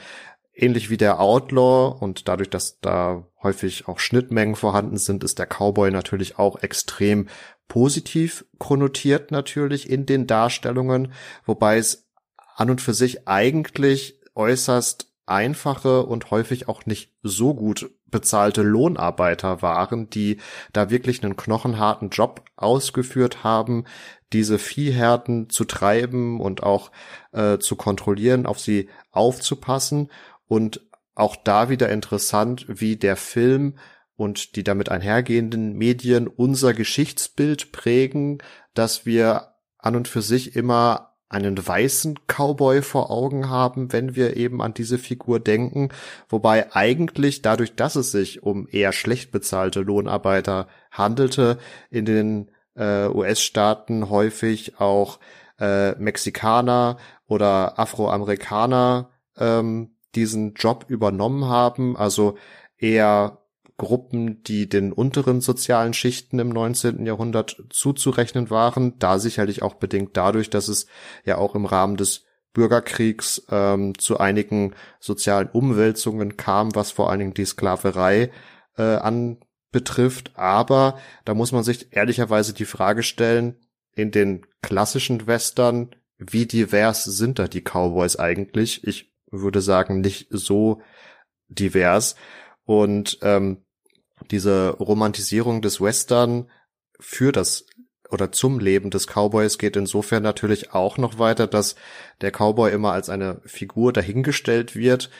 [0.54, 5.46] ähnlich wie der Outlaw und dadurch, dass da häufig auch Schnittmengen vorhanden sind, ist der
[5.46, 7.28] Cowboy natürlich auch extrem
[7.68, 11.12] positiv konnotiert natürlich in den Darstellungen,
[11.46, 12.08] wobei es
[12.56, 19.62] an und für sich eigentlich äußerst einfache und häufig auch nicht so gut bezahlte Lohnarbeiter
[19.62, 20.38] waren, die
[20.72, 23.84] da wirklich einen knochenharten Job ausgeführt haben,
[24.32, 26.90] diese Viehherden zu treiben und auch
[27.32, 30.10] äh, zu kontrollieren, auf sie aufzupassen.
[30.46, 33.76] Und auch da wieder interessant, wie der Film
[34.16, 38.38] und die damit einhergehenden Medien unser Geschichtsbild prägen,
[38.74, 44.36] dass wir an und für sich immer einen weißen Cowboy vor Augen haben, wenn wir
[44.36, 45.90] eben an diese Figur denken,
[46.28, 53.06] wobei eigentlich dadurch, dass es sich um eher schlecht bezahlte Lohnarbeiter handelte, in den äh,
[53.06, 55.20] US-Staaten häufig auch
[55.60, 62.36] äh, Mexikaner oder Afroamerikaner ähm, diesen Job übernommen haben, also
[62.76, 63.39] eher
[63.80, 67.06] Gruppen, die den unteren sozialen Schichten im 19.
[67.06, 70.86] Jahrhundert zuzurechnen waren, da sicherlich auch bedingt dadurch, dass es
[71.24, 77.20] ja auch im Rahmen des Bürgerkriegs ähm, zu einigen sozialen Umwälzungen kam, was vor allen
[77.20, 78.30] Dingen die Sklaverei
[78.76, 80.32] äh, anbetrifft.
[80.34, 83.56] Aber da muss man sich ehrlicherweise die Frage stellen,
[83.94, 88.86] in den klassischen Western, wie divers sind da die Cowboys eigentlich?
[88.86, 90.82] Ich würde sagen, nicht so
[91.48, 92.16] divers.
[92.66, 93.64] Und ähm,
[94.30, 96.50] diese Romantisierung des Western
[96.98, 97.66] für das
[98.10, 101.76] oder zum Leben des Cowboys geht insofern natürlich auch noch weiter, dass
[102.20, 105.10] der Cowboy immer als eine Figur dahingestellt wird,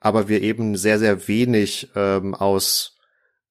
[0.00, 2.96] aber wir eben sehr, sehr wenig ähm, aus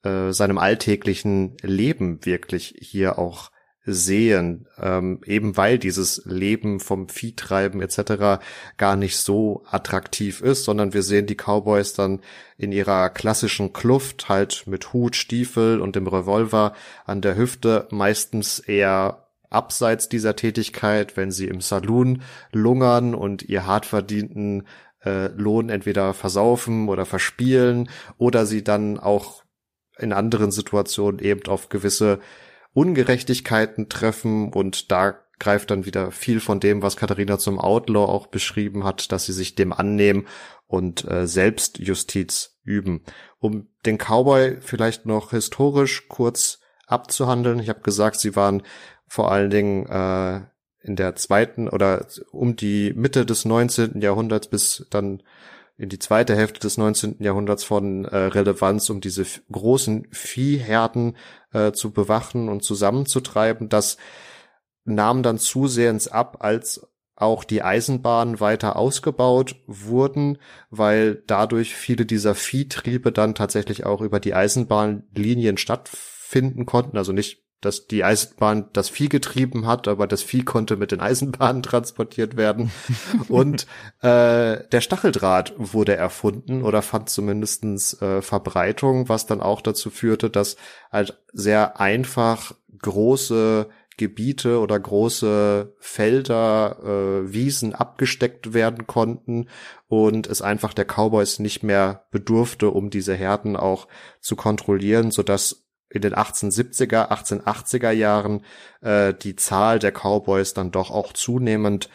[0.03, 3.51] äh, seinem alltäglichen Leben wirklich hier auch
[3.85, 8.41] sehen, ähm, eben weil dieses Leben vom Viehtreiben etc.
[8.77, 12.21] gar nicht so attraktiv ist, sondern wir sehen die Cowboys dann
[12.57, 16.73] in ihrer klassischen Kluft halt mit Hut, Stiefel und dem Revolver
[17.05, 23.65] an der Hüfte meistens eher abseits dieser Tätigkeit, wenn sie im Saloon lungern und ihr
[23.65, 24.67] hart verdienten
[25.03, 29.43] äh, Lohn entweder versaufen oder verspielen oder sie dann auch
[29.97, 32.19] in anderen Situationen eben auf gewisse
[32.73, 38.27] Ungerechtigkeiten treffen und da greift dann wieder viel von dem, was Katharina zum Outlaw auch
[38.27, 40.27] beschrieben hat, dass sie sich dem annehmen
[40.67, 43.03] und äh, Selbstjustiz üben.
[43.39, 47.59] Um den Cowboy vielleicht noch historisch kurz abzuhandeln.
[47.59, 48.63] Ich habe gesagt, sie waren
[49.07, 50.41] vor allen Dingen äh,
[50.81, 54.01] in der zweiten oder um die Mitte des 19.
[54.01, 55.23] Jahrhunderts bis dann
[55.79, 57.15] in die zweite Hälfte des 19.
[57.19, 61.15] Jahrhunderts von äh, Relevanz, um diese großen Viehherden
[61.53, 63.69] äh, zu bewachen und zusammenzutreiben.
[63.69, 63.95] Das
[64.83, 70.37] nahm dann zusehends ab, als auch die Eisenbahnen weiter ausgebaut wurden,
[70.69, 76.97] weil dadurch viele dieser Viehtriebe dann tatsächlich auch über die Eisenbahnlinien stattfinden konnten.
[76.97, 81.01] Also nicht dass die Eisenbahn das Vieh getrieben hat, aber das Vieh konnte mit den
[81.01, 82.71] Eisenbahnen transportiert werden.
[83.27, 83.67] Und
[84.01, 90.29] äh, der Stacheldraht wurde erfunden oder fand zumindestens äh, Verbreitung, was dann auch dazu führte,
[90.29, 90.55] dass
[90.91, 93.67] halt sehr einfach große
[93.99, 99.49] Gebiete oder große Felder, äh, Wiesen abgesteckt werden konnten
[99.89, 103.89] und es einfach der Cowboys nicht mehr bedurfte, um diese Herden auch
[104.21, 108.45] zu kontrollieren, sodass in den 1870er, 1880er Jahren
[108.81, 111.89] äh, die Zahl der Cowboys dann doch auch zunehmend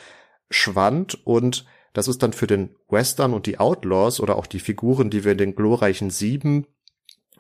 [0.51, 1.25] schwand.
[1.27, 5.25] Und das ist dann für den Western und die Outlaws oder auch die Figuren, die
[5.25, 6.67] wir in den glorreichen Sieben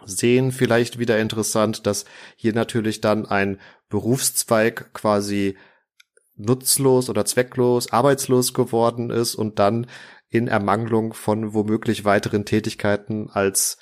[0.04, 2.04] sehen, vielleicht wieder interessant, dass
[2.36, 5.56] hier natürlich dann ein Berufszweig quasi
[6.36, 9.86] nutzlos oder zwecklos, arbeitslos geworden ist und dann
[10.28, 13.78] in Ermangelung von womöglich weiteren Tätigkeiten als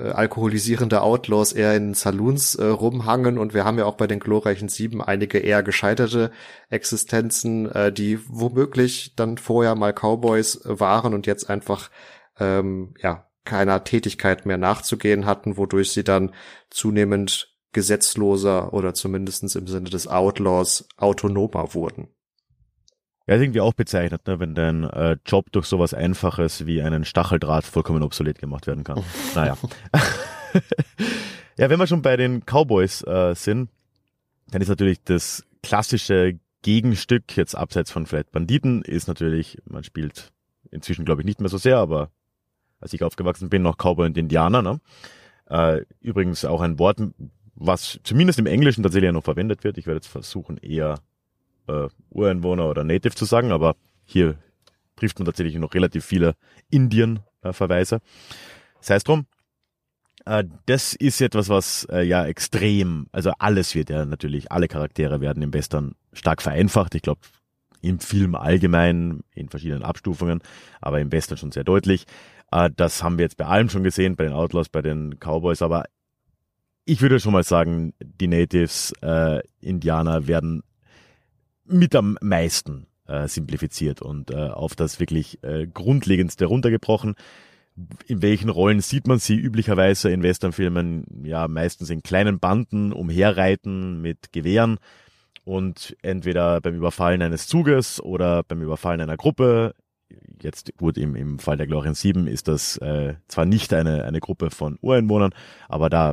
[0.00, 4.20] äh, alkoholisierende Outlaws eher in Saloons äh, rumhangen und wir haben ja auch bei den
[4.20, 6.30] glorreichen Sieben einige eher gescheiterte
[6.68, 11.90] Existenzen, äh, die womöglich dann vorher mal Cowboys waren und jetzt einfach
[12.38, 16.34] ähm, ja keiner Tätigkeit mehr nachzugehen hatten, wodurch sie dann
[16.70, 22.08] zunehmend gesetzloser oder zumindestens im Sinne des Outlaws autonomer wurden.
[23.30, 27.04] Ja, ist irgendwie auch bezeichnet, ne, wenn dein äh, Job durch sowas Einfaches wie einen
[27.04, 29.04] Stacheldraht vollkommen obsolet gemacht werden kann.
[29.36, 29.56] naja.
[31.56, 33.70] ja, wenn wir schon bei den Cowboys äh, sind,
[34.48, 40.32] dann ist natürlich das klassische Gegenstück, jetzt abseits von vielleicht Banditen, ist natürlich, man spielt
[40.72, 42.10] inzwischen glaube ich nicht mehr so sehr, aber
[42.80, 44.62] als ich aufgewachsen bin, noch Cowboy und Indianer.
[44.62, 44.80] Ne?
[45.48, 46.98] Äh, übrigens auch ein Wort,
[47.54, 49.78] was zumindest im Englischen tatsächlich noch verwendet wird.
[49.78, 50.96] Ich werde jetzt versuchen, eher
[51.70, 54.36] äh, Ureinwohner oder Native zu sagen, aber hier
[54.96, 56.34] trifft man tatsächlich noch relativ viele
[56.70, 58.00] Indien-Verweise.
[58.80, 59.26] Sei es drum.
[60.26, 65.20] Äh, das ist etwas, was äh, ja extrem, also alles wird ja natürlich, alle Charaktere
[65.20, 66.94] werden im Western stark vereinfacht.
[66.94, 67.20] Ich glaube,
[67.82, 70.40] im Film allgemein, in verschiedenen Abstufungen,
[70.82, 72.04] aber im Western schon sehr deutlich.
[72.52, 75.62] Äh, das haben wir jetzt bei allem schon gesehen, bei den Outlaws, bei den Cowboys,
[75.62, 75.84] aber
[76.84, 80.62] ich würde schon mal sagen, die Natives, äh, Indianer werden
[81.70, 87.14] mit am meisten äh, simplifiziert und äh, auf das wirklich äh, Grundlegendste runtergebrochen.
[88.06, 91.24] In welchen Rollen sieht man sie üblicherweise in Westernfilmen?
[91.24, 94.78] Ja, meistens in kleinen Banden umherreiten mit Gewehren
[95.44, 99.74] und entweder beim Überfallen eines Zuges oder beim Überfallen einer Gruppe.
[100.42, 104.20] Jetzt gut, im, im Fall der Glorien 7 ist das äh, zwar nicht eine, eine
[104.20, 105.32] Gruppe von Ureinwohnern,
[105.68, 106.12] aber da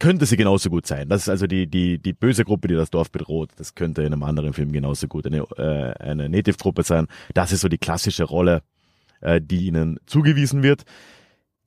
[0.00, 1.08] könnte sie genauso gut sein.
[1.08, 3.50] Das ist also die, die, die böse Gruppe, die das Dorf bedroht.
[3.56, 7.06] Das könnte in einem anderen Film genauso gut eine, äh, eine Native-Truppe sein.
[7.34, 8.62] Das ist so die klassische Rolle,
[9.20, 10.84] äh, die ihnen zugewiesen wird.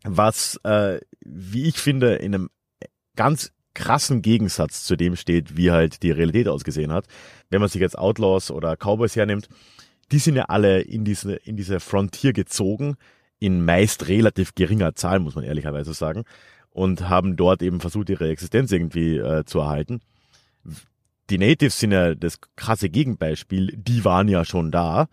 [0.04, 2.50] Was, äh, wie ich finde, in einem
[3.16, 7.06] ganz krassen Gegensatz zu dem steht, wie halt die Realität ausgesehen hat.
[7.50, 9.48] Wenn man sich jetzt Outlaws oder Cowboys hernimmt,
[10.12, 12.96] die sind ja alle in diese, in diese Frontier gezogen,
[13.40, 16.24] in meist relativ geringer Zahl, muss man ehrlicherweise sagen
[16.74, 20.02] und haben dort eben versucht, ihre Existenz irgendwie äh, zu erhalten.
[21.30, 25.08] Die Natives sind ja das krasse Gegenbeispiel, die waren ja schon da.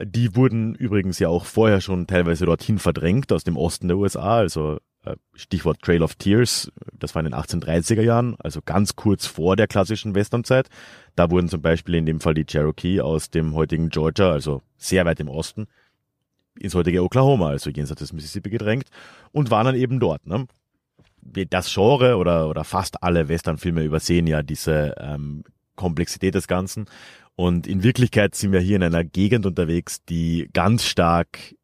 [0.00, 4.36] Die wurden übrigens ja auch vorher schon teilweise dorthin verdrängt aus dem Osten der USA,
[4.36, 9.26] also äh, Stichwort Trail of Tears, das war in den 1830er Jahren, also ganz kurz
[9.26, 10.68] vor der klassischen Westernzeit.
[11.14, 15.06] Da wurden zum Beispiel in dem Fall die Cherokee aus dem heutigen Georgia, also sehr
[15.06, 15.66] weit im Osten,
[16.58, 18.88] ins heutige Oklahoma, also jenseits des Mississippi gedrängt
[19.32, 20.26] und waren dann eben dort.
[20.26, 20.46] Ne?
[21.50, 26.86] Das Genre oder, oder fast alle Westernfilme übersehen ja diese ähm, Komplexität des Ganzen.
[27.34, 31.54] Und in Wirklichkeit sind wir hier in einer Gegend unterwegs, die ganz stark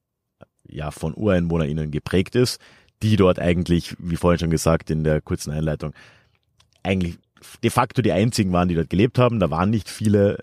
[0.68, 2.60] ja von UreinwohnerInnen geprägt ist,
[3.02, 5.92] die dort eigentlich, wie vorhin schon gesagt in der kurzen Einleitung,
[6.82, 7.18] eigentlich
[7.62, 9.40] de facto die einzigen waren, die dort gelebt haben.
[9.40, 10.38] Da waren nicht viele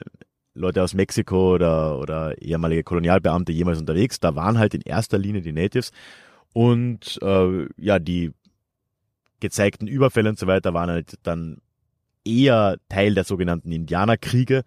[0.54, 4.20] Leute aus Mexiko oder, oder ehemalige Kolonialbeamte jemals unterwegs.
[4.20, 5.92] Da waren halt in erster Linie die Natives.
[6.54, 8.32] Und äh, ja, die
[9.40, 11.58] gezeigten Überfälle und so weiter waren halt dann
[12.26, 14.64] eher Teil der sogenannten Indianerkriege.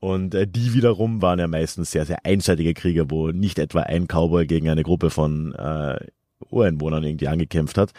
[0.00, 4.06] Und äh, die wiederum waren ja meistens sehr, sehr einseitige Kriege, wo nicht etwa ein
[4.08, 6.06] Cowboy gegen eine Gruppe von äh,
[6.50, 7.92] Ureinwohnern irgendwie angekämpft hat,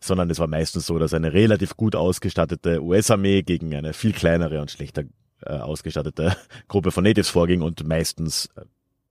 [0.00, 4.60] sondern es war meistens so, dass eine relativ gut ausgestattete US-Armee gegen eine viel kleinere
[4.60, 5.04] und schlechter
[5.42, 6.36] äh, ausgestattete
[6.68, 8.62] Gruppe von Natives vorging und meistens äh,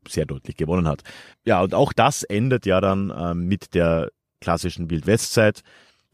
[0.07, 1.03] sehr deutlich gewonnen hat.
[1.45, 5.61] Ja, und auch das endet ja dann äh, mit der klassischen Wild-West-Zeit,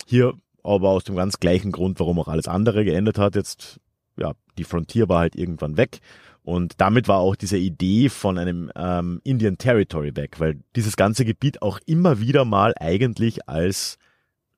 [0.07, 0.33] hier
[0.63, 3.35] aber aus dem ganz gleichen Grund, warum auch alles andere geändert hat.
[3.35, 3.79] Jetzt,
[4.17, 5.99] ja, die Frontier war halt irgendwann weg.
[6.43, 11.23] Und damit war auch diese Idee von einem ähm, Indian Territory weg, weil dieses ganze
[11.23, 13.97] Gebiet auch immer wieder mal eigentlich als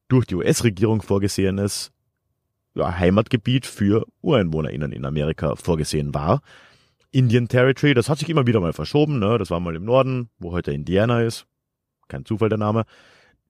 [0.08, 1.92] durch die US-Regierung vorgesehenes
[2.76, 6.42] ja, Heimatgebiet für UreinwohnerInnen in Amerika vorgesehen war.
[7.12, 9.38] Indian Territory, das hat sich immer wieder mal verschoben, ne?
[9.38, 11.46] Das war mal im Norden, wo heute Indiana ist.
[12.08, 12.86] Kein Zufall der Name.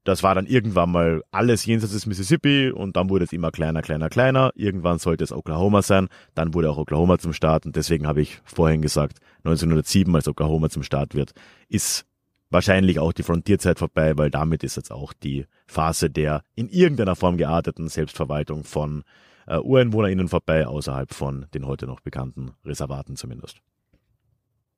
[0.03, 3.81] Das war dann irgendwann mal alles jenseits des Mississippi und dann wurde es immer kleiner,
[3.81, 4.51] kleiner, kleiner.
[4.55, 6.09] Irgendwann sollte es Oklahoma sein.
[6.35, 10.69] Dann wurde auch Oklahoma zum Staat und deswegen habe ich vorhin gesagt, 1907, als Oklahoma
[10.69, 11.31] zum Staat wird,
[11.69, 12.05] ist
[12.49, 17.15] wahrscheinlich auch die Frontierzeit vorbei, weil damit ist jetzt auch die Phase der in irgendeiner
[17.15, 19.03] Form gearteten Selbstverwaltung von
[19.47, 23.59] äh, UreinwohnerInnen vorbei, außerhalb von den heute noch bekannten Reservaten zumindest.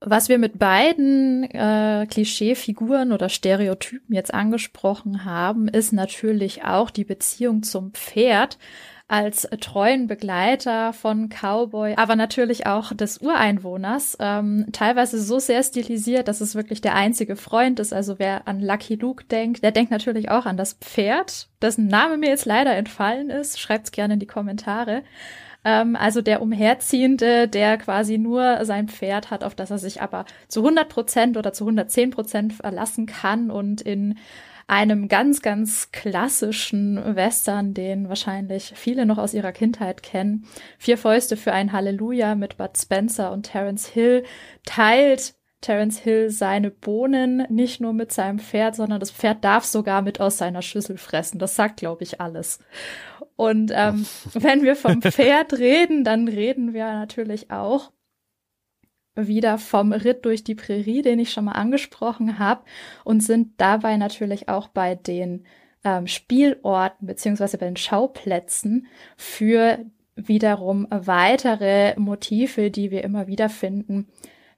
[0.08, 7.06] Was wir mit beiden äh, Klischeefiguren oder Stereotypen jetzt angesprochen haben, ist natürlich auch die
[7.06, 8.60] Beziehung zum Pferd
[9.08, 16.28] als treuen Begleiter von Cowboy, aber natürlich auch des Ureinwohners, ähm, teilweise so sehr stilisiert,
[16.28, 17.94] dass es wirklich der einzige Freund ist.
[17.94, 22.18] Also wer an Lucky Luke denkt, der denkt natürlich auch an das Pferd, dessen Name
[22.18, 23.60] mir jetzt leider entfallen ist.
[23.60, 25.04] Schreibt's gerne in die Kommentare.
[25.66, 30.26] Ähm, also der Umherziehende, der quasi nur sein Pferd hat, auf das er sich aber
[30.48, 34.18] zu 100 Prozent oder zu 110 Prozent verlassen kann und in
[34.68, 40.46] einem ganz, ganz klassischen Western, den wahrscheinlich viele noch aus ihrer Kindheit kennen.
[40.80, 44.24] Vier Fäuste für ein Halleluja mit Bud Spencer und Terence Hill
[44.66, 50.02] teilt Terence Hill seine Bohnen nicht nur mit seinem Pferd, sondern das Pferd darf sogar
[50.02, 51.40] mit aus seiner Schüssel fressen.
[51.40, 52.60] Das sagt, glaube ich, alles.
[53.36, 57.92] Und ähm, wenn wir vom Pferd reden, dann reden wir natürlich auch
[59.16, 62.64] wieder vom Ritt durch die Prärie, den ich schon mal angesprochen habe,
[63.04, 65.46] und sind dabei natürlich auch bei den
[65.86, 69.80] ähm, Spielorten beziehungsweise bei den Schauplätzen für
[70.16, 74.08] wiederum weitere Motive, die wir immer wieder finden,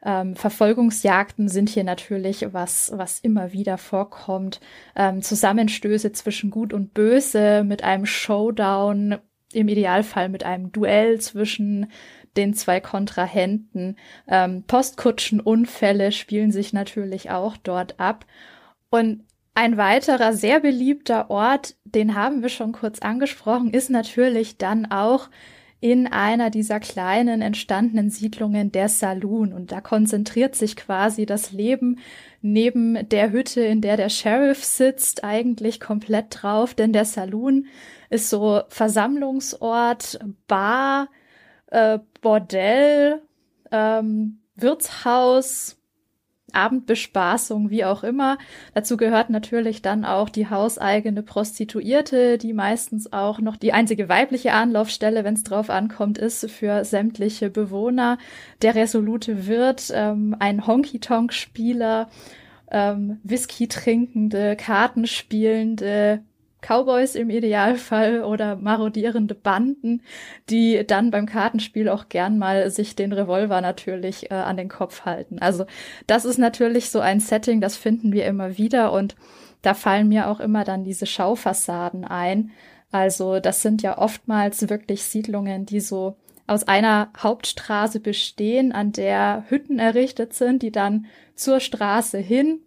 [0.03, 4.59] Ähm, Verfolgungsjagden sind hier natürlich was, was immer wieder vorkommt.
[4.95, 9.17] Ähm, Zusammenstöße zwischen Gut und Böse mit einem Showdown,
[9.53, 11.87] im Idealfall mit einem Duell zwischen
[12.35, 13.97] den zwei Kontrahenten.
[14.27, 18.25] Ähm, Postkutschenunfälle spielen sich natürlich auch dort ab.
[18.89, 19.23] Und
[19.55, 25.29] ein weiterer sehr beliebter Ort, den haben wir schon kurz angesprochen, ist natürlich dann auch
[25.79, 29.53] in einer dieser kleinen entstandenen Siedlungen der Saloon.
[29.53, 31.99] Und da konzentriert sich quasi das Leben
[32.41, 37.67] neben der Hütte, in der der Sheriff sitzt, eigentlich komplett drauf, denn der Saloon
[38.09, 41.09] ist so Versammlungsort, Bar,
[41.67, 43.21] äh, Bordell,
[43.71, 45.76] ähm, Wirtshaus,
[46.53, 48.37] Abendbespaßung, wie auch immer.
[48.73, 54.53] Dazu gehört natürlich dann auch die hauseigene Prostituierte, die meistens auch noch die einzige weibliche
[54.53, 58.17] Anlaufstelle, wenn es drauf ankommt, ist für sämtliche Bewohner.
[58.61, 62.09] Der resolute Wirt, ähm, ein Honky-Tonk-Spieler,
[62.71, 66.21] ähm, Whisky trinkende, Kartenspielende,
[66.61, 70.01] Cowboys im Idealfall oder marodierende Banden,
[70.49, 75.05] die dann beim Kartenspiel auch gern mal sich den Revolver natürlich äh, an den Kopf
[75.05, 75.39] halten.
[75.39, 75.65] Also
[76.07, 79.15] das ist natürlich so ein Setting, das finden wir immer wieder und
[79.61, 82.51] da fallen mir auch immer dann diese Schaufassaden ein.
[82.91, 86.15] Also das sind ja oftmals wirklich Siedlungen, die so
[86.47, 92.61] aus einer Hauptstraße bestehen, an der Hütten errichtet sind, die dann zur Straße hin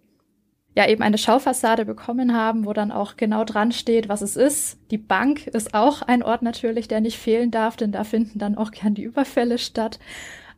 [0.81, 4.79] ja eben eine Schaufassade bekommen haben, wo dann auch genau dran steht, was es ist.
[4.91, 8.57] Die Bank ist auch ein Ort natürlich, der nicht fehlen darf, denn da finden dann
[8.57, 9.99] auch gern die Überfälle statt.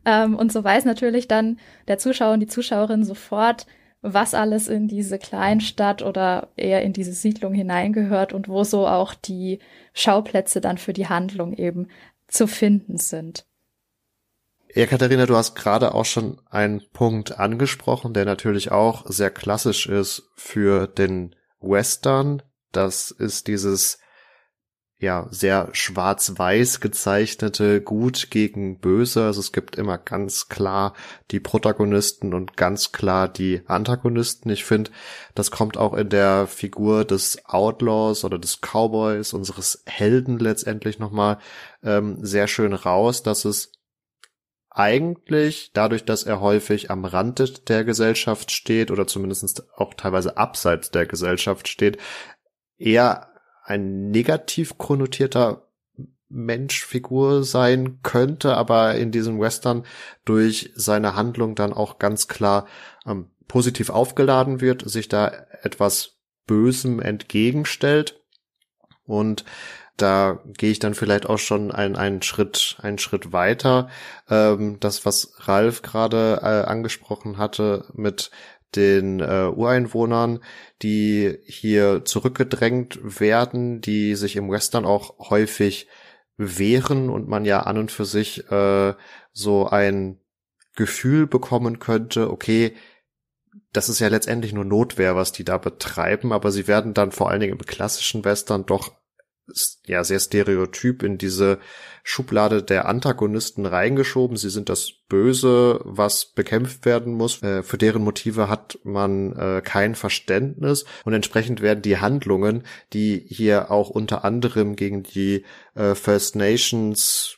[0.05, 3.65] Ähm, und so weiß natürlich dann der Zuschauer und die Zuschauerin sofort,
[4.01, 9.13] was alles in diese Kleinstadt oder eher in diese Siedlung hineingehört und wo so auch
[9.13, 9.59] die
[9.93, 11.87] Schauplätze dann für die Handlung eben
[12.27, 13.45] zu finden sind.
[14.75, 19.85] Ja, Katharina, du hast gerade auch schon einen Punkt angesprochen, der natürlich auch sehr klassisch
[19.85, 22.41] ist für den Western.
[22.71, 23.99] Das ist dieses
[24.97, 29.25] ja sehr schwarz-weiß gezeichnete Gut gegen Böse.
[29.25, 30.95] Also es gibt immer ganz klar
[31.29, 34.49] die Protagonisten und ganz klar die Antagonisten.
[34.49, 34.89] Ich finde,
[35.35, 41.37] das kommt auch in der Figur des Outlaws oder des Cowboys, unseres Helden letztendlich nochmal
[41.83, 43.71] ähm, sehr schön raus, dass es
[44.73, 50.91] eigentlich dadurch, dass er häufig am Rand der Gesellschaft steht oder zumindest auch teilweise abseits
[50.91, 51.97] der Gesellschaft steht,
[52.77, 53.29] eher
[53.63, 55.67] ein negativ konnotierter
[56.27, 59.85] Menschfigur sein könnte, aber in diesem Western
[60.25, 62.65] durch seine Handlung dann auch ganz klar
[63.05, 65.27] ähm, positiv aufgeladen wird, sich da
[65.61, 66.17] etwas
[66.47, 68.19] Bösem entgegenstellt.
[69.05, 69.45] Und
[69.97, 73.89] da gehe ich dann vielleicht auch schon einen, einen Schritt, einen Schritt weiter.
[74.29, 78.31] Ähm, das, was Ralf gerade äh, angesprochen hatte mit
[78.75, 80.39] den äh, Ureinwohnern,
[80.81, 85.87] die hier zurückgedrängt werden, die sich im Western auch häufig
[86.37, 88.95] wehren und man ja an und für sich äh,
[89.31, 90.19] so ein
[90.75, 92.73] Gefühl bekommen könnte, okay,
[93.71, 97.29] das ist ja letztendlich nur Notwehr, was die da betreiben, aber sie werden dann vor
[97.29, 98.91] allen Dingen im klassischen Western doch
[99.85, 101.59] ja sehr stereotyp in diese
[102.03, 104.37] Schublade der Antagonisten reingeschoben.
[104.37, 107.41] Sie sind das Böse, was bekämpft werden muss.
[107.43, 112.63] Äh, für deren Motive hat man äh, kein Verständnis und entsprechend werden die Handlungen,
[112.93, 117.37] die hier auch unter anderem gegen die äh, First Nations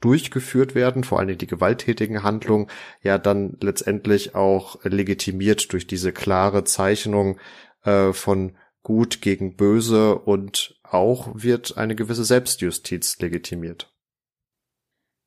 [0.00, 2.68] durchgeführt werden, vor allem die gewalttätigen Handlungen,
[3.02, 7.38] ja dann letztendlich auch legitimiert durch diese klare Zeichnung
[7.82, 13.92] von Gut gegen Böse und auch wird eine gewisse Selbstjustiz legitimiert.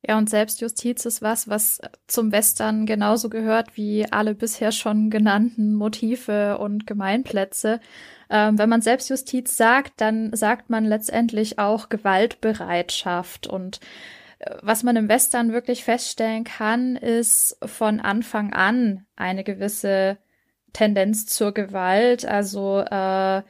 [0.05, 5.73] Ja, und Selbstjustiz ist was, was zum Western genauso gehört wie alle bisher schon genannten
[5.73, 7.79] Motive und Gemeinplätze.
[8.29, 13.47] Ähm, wenn man Selbstjustiz sagt, dann sagt man letztendlich auch Gewaltbereitschaft.
[13.47, 13.79] Und
[14.39, 20.17] äh, was man im Western wirklich feststellen kann, ist von Anfang an eine gewisse
[20.73, 22.25] Tendenz zur Gewalt.
[22.25, 23.41] Also äh,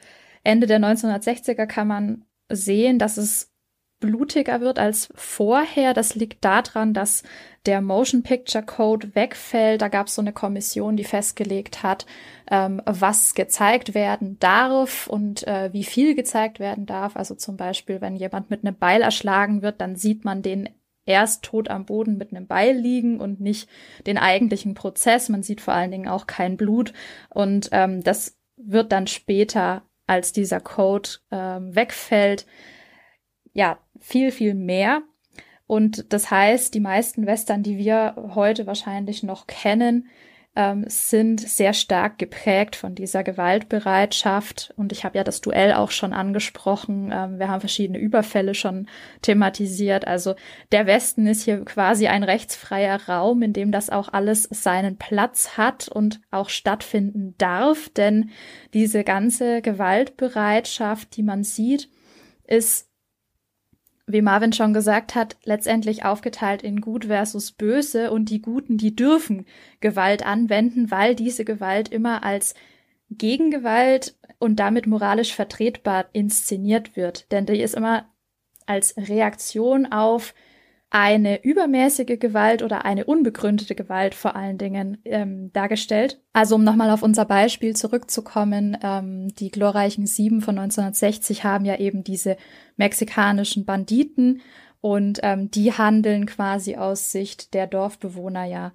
[0.43, 3.53] Ende der 1960er kann man sehen, dass es
[4.03, 5.93] blutiger wird als vorher.
[5.93, 7.23] Das liegt daran, dass
[7.65, 9.81] der Motion Picture Code wegfällt.
[9.81, 12.05] Da gab es so eine Kommission, die festgelegt hat,
[12.51, 17.15] ähm, was gezeigt werden darf und äh, wie viel gezeigt werden darf.
[17.15, 20.69] Also zum Beispiel, wenn jemand mit einem Beil erschlagen wird, dann sieht man den
[21.05, 23.69] erst tot am Boden mit einem Beil liegen und nicht
[24.05, 25.29] den eigentlichen Prozess.
[25.29, 26.91] Man sieht vor allen Dingen auch kein Blut
[27.29, 32.45] und ähm, das wird dann später als dieser Code ähm, wegfällt,
[33.53, 35.01] ja, viel, viel mehr.
[35.67, 40.07] Und das heißt, die meisten Western, die wir heute wahrscheinlich noch kennen,
[40.55, 44.73] ähm, sind sehr stark geprägt von dieser Gewaltbereitschaft.
[44.77, 47.11] Und ich habe ja das Duell auch schon angesprochen.
[47.11, 48.87] Ähm, wir haben verschiedene Überfälle schon
[49.21, 50.05] thematisiert.
[50.07, 50.35] Also
[50.71, 55.57] der Westen ist hier quasi ein rechtsfreier Raum, in dem das auch alles seinen Platz
[55.57, 57.89] hat und auch stattfinden darf.
[57.89, 58.29] Denn
[58.73, 61.89] diese ganze Gewaltbereitschaft, die man sieht,
[62.45, 62.92] ist
[64.05, 68.95] wie Marvin schon gesagt hat, letztendlich aufgeteilt in gut versus böse und die Guten, die
[68.95, 69.45] dürfen
[69.79, 72.53] Gewalt anwenden, weil diese Gewalt immer als
[73.09, 77.31] Gegengewalt und damit moralisch vertretbar inszeniert wird.
[77.31, 78.09] Denn die ist immer
[78.65, 80.33] als Reaktion auf
[80.93, 86.21] eine übermäßige Gewalt oder eine unbegründete Gewalt vor allen Dingen ähm, dargestellt.
[86.33, 91.79] Also um nochmal auf unser Beispiel zurückzukommen, ähm, die glorreichen Sieben von 1960 haben ja
[91.79, 92.37] eben diese
[92.77, 94.41] mexikanischen Banditen
[94.81, 98.71] und ähm, die handeln quasi aus Sicht der Dorfbewohner ja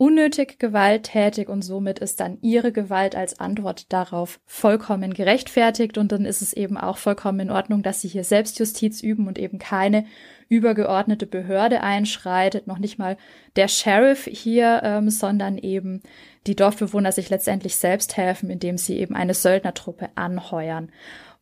[0.00, 6.24] unnötig gewalttätig und somit ist dann ihre Gewalt als Antwort darauf vollkommen gerechtfertigt und dann
[6.24, 10.06] ist es eben auch vollkommen in Ordnung, dass sie hier Selbstjustiz üben und eben keine
[10.48, 13.18] übergeordnete Behörde einschreitet, noch nicht mal
[13.56, 16.00] der Sheriff hier, ähm, sondern eben
[16.46, 20.90] die Dorfbewohner sich letztendlich selbst helfen, indem sie eben eine Söldnertruppe anheuern.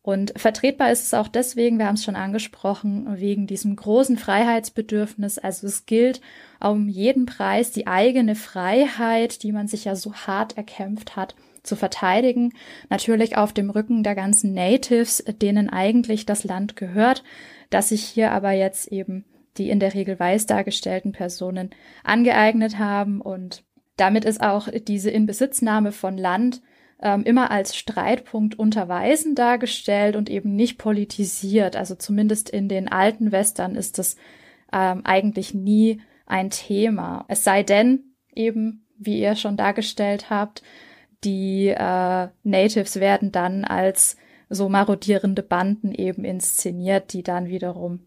[0.01, 5.37] Und vertretbar ist es auch deswegen, wir haben es schon angesprochen, wegen diesem großen Freiheitsbedürfnis.
[5.37, 6.21] Also es gilt
[6.61, 11.75] um jeden Preis die eigene Freiheit, die man sich ja so hart erkämpft hat, zu
[11.75, 12.53] verteidigen.
[12.89, 17.23] Natürlich auf dem Rücken der ganzen Natives, denen eigentlich das Land gehört,
[17.69, 19.25] dass sich hier aber jetzt eben
[19.57, 21.71] die in der Regel weiß dargestellten Personen
[22.03, 23.63] angeeignet haben und
[23.97, 26.61] damit ist auch diese Inbesitznahme von Land
[27.01, 31.75] ähm, immer als Streitpunkt unter Weisen dargestellt und eben nicht politisiert.
[31.75, 34.15] Also zumindest in den alten Western ist das
[34.73, 37.25] ähm, eigentlich nie ein Thema.
[37.27, 40.61] Es sei denn eben, wie ihr schon dargestellt habt,
[41.23, 44.17] die äh, Natives werden dann als
[44.49, 48.01] so marodierende Banden eben inszeniert, die dann wiederum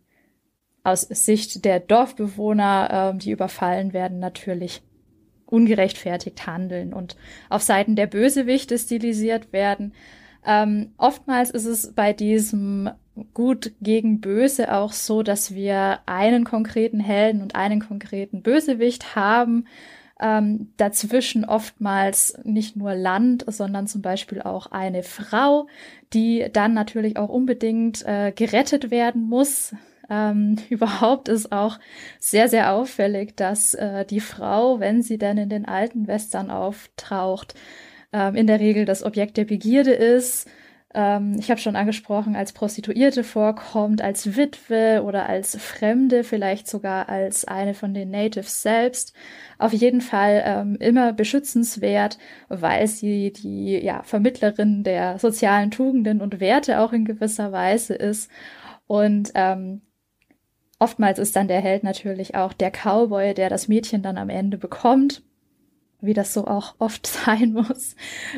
[0.84, 4.82] aus Sicht der Dorfbewohner, äh, die überfallen werden, natürlich
[5.52, 7.16] ungerechtfertigt handeln und
[7.48, 9.92] auf Seiten der Bösewichte stilisiert werden.
[10.44, 12.90] Ähm, oftmals ist es bei diesem
[13.34, 19.66] Gut gegen Böse auch so, dass wir einen konkreten Helden und einen konkreten Bösewicht haben.
[20.18, 25.66] Ähm, dazwischen oftmals nicht nur Land, sondern zum Beispiel auch eine Frau,
[26.14, 29.74] die dann natürlich auch unbedingt äh, gerettet werden muss.
[30.12, 31.78] Ähm, überhaupt ist auch
[32.20, 37.54] sehr, sehr auffällig, dass äh, die Frau, wenn sie denn in den alten Western auftaucht,
[38.12, 40.48] ähm, in der Regel das Objekt der Begierde ist.
[40.94, 47.08] Ähm, ich habe schon angesprochen, als Prostituierte vorkommt, als Witwe oder als Fremde, vielleicht sogar
[47.08, 49.14] als eine von den Natives selbst.
[49.58, 56.40] Auf jeden Fall ähm, immer beschützenswert, weil sie die ja, Vermittlerin der sozialen Tugenden und
[56.40, 58.30] Werte auch in gewisser Weise ist.
[58.86, 59.80] Und ähm,
[60.82, 64.58] Oftmals ist dann der Held natürlich auch der Cowboy, der das Mädchen dann am Ende
[64.58, 65.22] bekommt,
[66.00, 67.94] wie das so auch oft sein muss,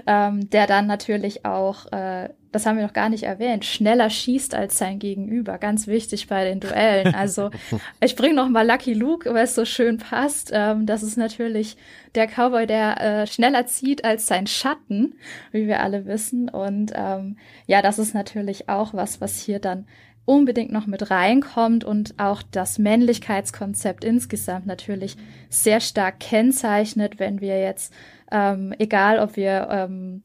[0.06, 4.54] ähm, der dann natürlich auch, äh, das haben wir noch gar nicht erwähnt, schneller schießt
[4.54, 5.56] als sein Gegenüber.
[5.56, 7.14] Ganz wichtig bei den Duellen.
[7.14, 7.50] Also
[8.02, 10.50] ich bringe noch mal Lucky Luke, weil es so schön passt.
[10.52, 11.78] Ähm, das ist natürlich
[12.14, 15.14] der Cowboy, der äh, schneller zieht als sein Schatten,
[15.50, 16.50] wie wir alle wissen.
[16.50, 19.86] Und ähm, ja, das ist natürlich auch was, was hier dann
[20.24, 25.16] unbedingt noch mit reinkommt und auch das Männlichkeitskonzept insgesamt natürlich
[25.50, 27.92] sehr stark kennzeichnet, wenn wir jetzt,
[28.30, 30.22] ähm, egal ob wir ähm,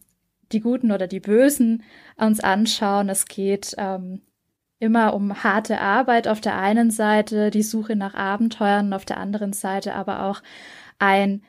[0.52, 1.84] die Guten oder die Bösen
[2.16, 4.22] uns anschauen, es geht ähm,
[4.80, 9.54] immer um harte Arbeit auf der einen Seite, die Suche nach Abenteuern auf der anderen
[9.54, 10.42] Seite, aber auch
[10.98, 11.44] ein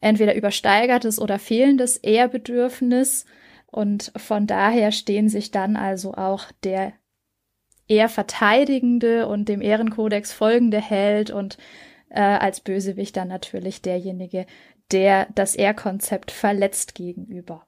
[0.00, 3.26] entweder übersteigertes oder fehlendes Ehrbedürfnis.
[3.66, 6.92] Und von daher stehen sich dann also auch der
[7.90, 11.58] eher verteidigende und dem Ehrenkodex folgende Held und
[12.08, 14.46] äh, als Bösewicht dann natürlich derjenige,
[14.92, 17.66] der das Ehrkonzept verletzt gegenüber.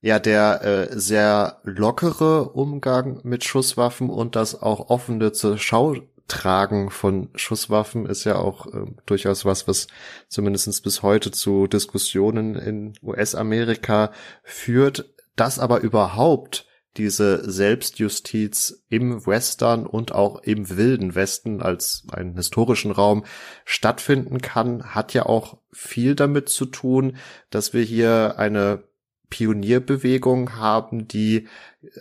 [0.00, 5.96] Ja, der äh, sehr lockere Umgang mit Schusswaffen und das auch offene zur Schau
[6.28, 9.88] tragen von Schusswaffen ist ja auch äh, durchaus was, was
[10.28, 14.12] zumindestens bis heute zu Diskussionen in US-Amerika
[14.44, 15.06] führt.
[15.34, 16.67] Das aber überhaupt
[16.98, 23.24] diese Selbstjustiz im Western und auch im wilden Westen als einen historischen Raum
[23.64, 27.16] stattfinden kann, hat ja auch viel damit zu tun,
[27.50, 28.84] dass wir hier eine
[29.30, 31.48] Pionierbewegung haben, die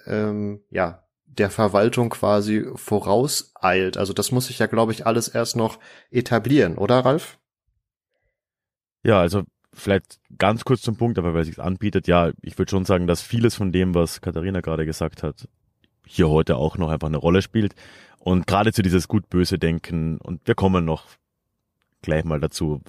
[0.05, 3.97] ähm, ja der Verwaltung quasi vorauseilt.
[3.97, 5.79] Also das muss sich ja, glaube ich, alles erst noch
[6.09, 7.37] etablieren, oder Ralf?
[9.03, 9.43] Ja, also
[9.77, 13.07] vielleicht ganz kurz zum Punkt, aber weil es sich anbietet, ja, ich würde schon sagen,
[13.07, 15.47] dass vieles von dem, was Katharina gerade gesagt hat,
[16.05, 17.75] hier heute auch noch einfach eine Rolle spielt.
[18.19, 21.05] Und gerade zu dieses gut-böse Denken, und wir kommen noch
[22.01, 22.81] gleich mal dazu,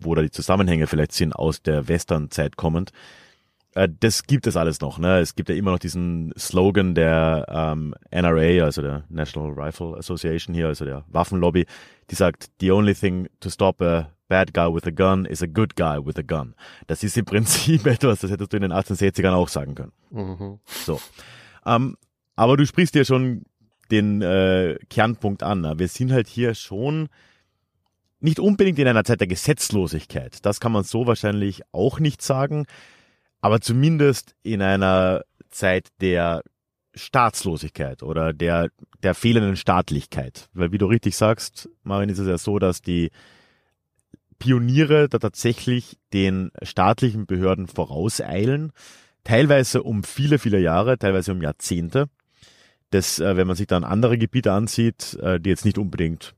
[0.00, 2.90] wo da die Zusammenhänge vielleicht sind aus der Western-Zeit kommend.
[3.74, 4.98] Äh, das gibt es alles noch.
[4.98, 5.18] Ne?
[5.20, 10.54] Es gibt ja immer noch diesen Slogan der ähm, NRA, also der National Rifle Association
[10.54, 11.66] hier, also der Waffenlobby,
[12.10, 15.46] die sagt, the only thing to stop a bad guy with a gun is a
[15.46, 16.54] good guy with a gun.
[16.86, 19.92] Das ist im Prinzip etwas, das hättest du in den 1860ern auch sagen können.
[20.10, 20.58] Mhm.
[20.66, 21.00] So.
[21.66, 21.96] Ähm,
[22.36, 23.44] aber du sprichst ja schon
[23.90, 25.60] den äh, Kernpunkt an.
[25.60, 25.74] Ne?
[25.78, 27.08] Wir sind halt hier schon
[28.20, 30.44] nicht unbedingt in einer Zeit der Gesetzlosigkeit.
[30.46, 32.66] Das kann man so wahrscheinlich auch nicht sagen
[33.42, 36.42] aber zumindest in einer Zeit der
[36.94, 38.70] Staatslosigkeit oder der,
[39.02, 40.48] der fehlenden Staatlichkeit.
[40.54, 43.10] Weil wie du richtig sagst, Marin, ist es ja so, dass die
[44.42, 48.72] Pioniere da tatsächlich den staatlichen Behörden vorauseilen,
[49.22, 52.06] teilweise um viele, viele Jahre, teilweise um Jahrzehnte.
[52.90, 56.34] Das, äh, wenn man sich dann andere Gebiete ansieht, äh, die jetzt nicht unbedingt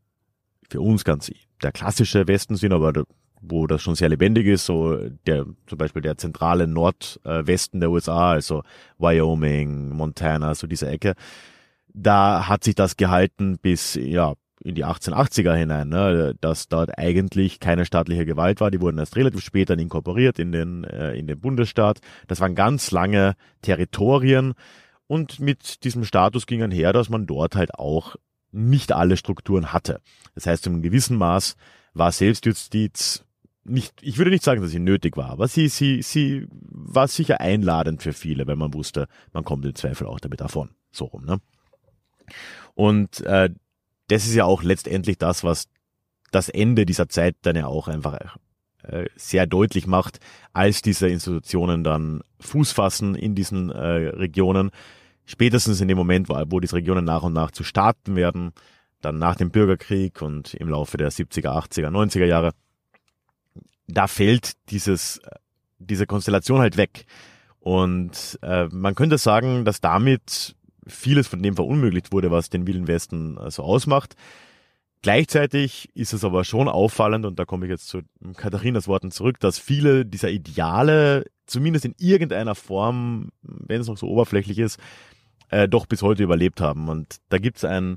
[0.69, 1.33] für uns ganz
[1.63, 2.93] der klassische Westen sind, aber
[3.41, 8.33] wo das schon sehr lebendig ist, so der zum Beispiel der zentrale Nordwesten der USA,
[8.33, 8.65] also
[8.99, 11.15] Wyoming, Montana, so diese Ecke,
[11.89, 14.35] da hat sich das gehalten bis ja
[14.65, 18.71] in die 1880er hinein, ne, dass dort eigentlich keine staatliche Gewalt war.
[18.71, 22.01] Die wurden erst relativ spät dann inkorporiert in den äh, in den Bundesstaat.
[22.27, 24.55] Das waren ganz lange Territorien
[25.07, 28.17] und mit diesem Status ging einher, dass man dort halt auch
[28.53, 30.01] nicht alle Strukturen hatte.
[30.35, 31.57] Das heißt, einem gewissen Maß
[31.93, 33.25] war Selbstjustiz
[33.65, 37.41] nicht, ich würde nicht sagen, dass sie nötig war, aber sie, sie, sie war sicher
[37.41, 40.71] einladend für viele, wenn man wusste, man kommt im Zweifel auch damit davon.
[40.93, 41.41] So rum, ne?
[42.75, 43.51] Und äh,
[44.09, 45.69] das ist ja auch letztendlich das, was
[46.31, 48.37] das Ende dieser Zeit dann ja auch einfach
[48.83, 50.19] äh, sehr deutlich macht,
[50.53, 54.71] als diese Institutionen dann Fuß fassen in diesen äh, Regionen.
[55.25, 58.53] Spätestens in dem Moment, wo, wo diese Regionen nach und nach zu Staaten werden,
[59.01, 62.53] dann nach dem Bürgerkrieg und im Laufe der 70er, 80er, 90er Jahre,
[63.87, 65.21] da fällt dieses,
[65.79, 67.07] diese Konstellation halt weg.
[67.61, 72.89] Und äh, man könnte sagen, dass damit vieles von dem verunmöglicht wurde, was den Wilden
[72.89, 74.15] Westen äh, so ausmacht.
[75.03, 78.01] Gleichzeitig ist es aber schon auffallend, und da komme ich jetzt zu
[78.37, 84.07] Katharinas Worten zurück, dass viele dieser Ideale, zumindest in irgendeiner Form, wenn es noch so
[84.07, 84.81] oberflächlich ist,
[85.51, 86.89] äh, doch bis heute überlebt haben.
[86.89, 87.97] Und da gibt es ein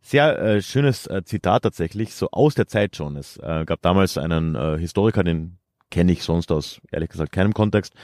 [0.00, 3.16] sehr äh, schönes äh, Zitat tatsächlich, so aus der Zeit schon.
[3.16, 5.58] Es äh, gab damals einen äh, Historiker, den
[5.90, 7.94] kenne ich sonst aus, ehrlich gesagt, keinem Kontext.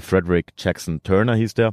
[0.00, 1.72] Frederick Jackson Turner hieß der.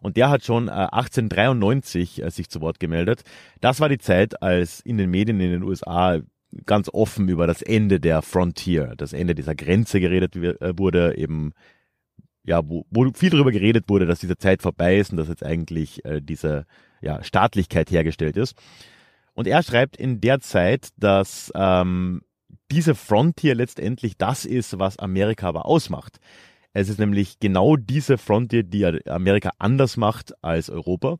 [0.00, 3.22] Und der hat schon äh, 1893 äh, sich zu Wort gemeldet.
[3.60, 6.20] Das war die Zeit, als in den Medien in den USA
[6.66, 11.52] ganz offen über das Ende der Frontier, das Ende dieser Grenze geredet äh, wurde, eben
[12.44, 15.44] ja, wo, wo viel darüber geredet wurde, dass diese Zeit vorbei ist und dass jetzt
[15.44, 16.66] eigentlich äh, diese
[17.00, 18.56] ja, Staatlichkeit hergestellt ist.
[19.34, 22.22] Und er schreibt in der Zeit, dass ähm,
[22.70, 26.18] diese Frontier letztendlich das ist, was Amerika aber ausmacht.
[26.72, 31.18] Es ist nämlich genau diese Frontier, die Amerika anders macht als Europa.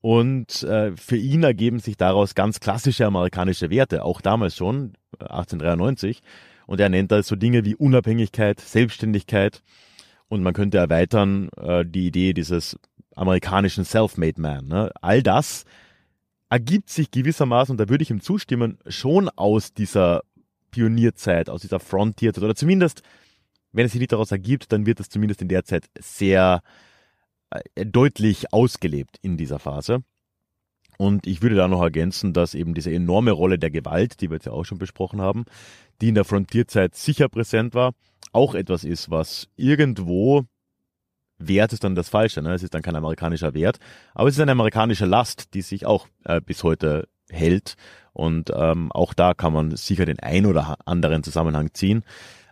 [0.00, 6.18] Und äh, für ihn ergeben sich daraus ganz klassische amerikanische Werte, auch damals schon, 1893.
[6.18, 6.20] Äh,
[6.66, 9.62] Und er nennt da so Dinge wie Unabhängigkeit, Selbstständigkeit.
[10.28, 12.78] Und man könnte erweitern äh, die Idee dieses
[13.14, 14.66] amerikanischen Self-Made Man.
[14.66, 14.90] Ne?
[15.00, 15.64] All das
[16.50, 20.22] ergibt sich gewissermaßen, und da würde ich ihm zustimmen, schon aus dieser
[20.70, 23.02] Pionierzeit, aus dieser Frontierzeit, oder zumindest,
[23.74, 26.62] wenn es sich nicht daraus ergibt, dann wird es zumindest in der Zeit sehr
[27.50, 30.02] äh, deutlich ausgelebt in dieser Phase.
[30.96, 34.36] Und ich würde da noch ergänzen, dass eben diese enorme Rolle der Gewalt, die wir
[34.36, 35.44] jetzt ja auch schon besprochen haben,
[36.00, 37.94] die in der Frontierzeit sicher präsent war,
[38.32, 40.44] auch etwas ist, was irgendwo
[41.38, 42.42] Wert ist dann das Falsche.
[42.42, 42.54] Ne?
[42.54, 43.78] Es ist dann kein amerikanischer Wert,
[44.14, 47.74] aber es ist eine amerikanische Last, die sich auch äh, bis heute hält.
[48.12, 52.04] Und ähm, auch da kann man sicher den ein oder anderen Zusammenhang ziehen,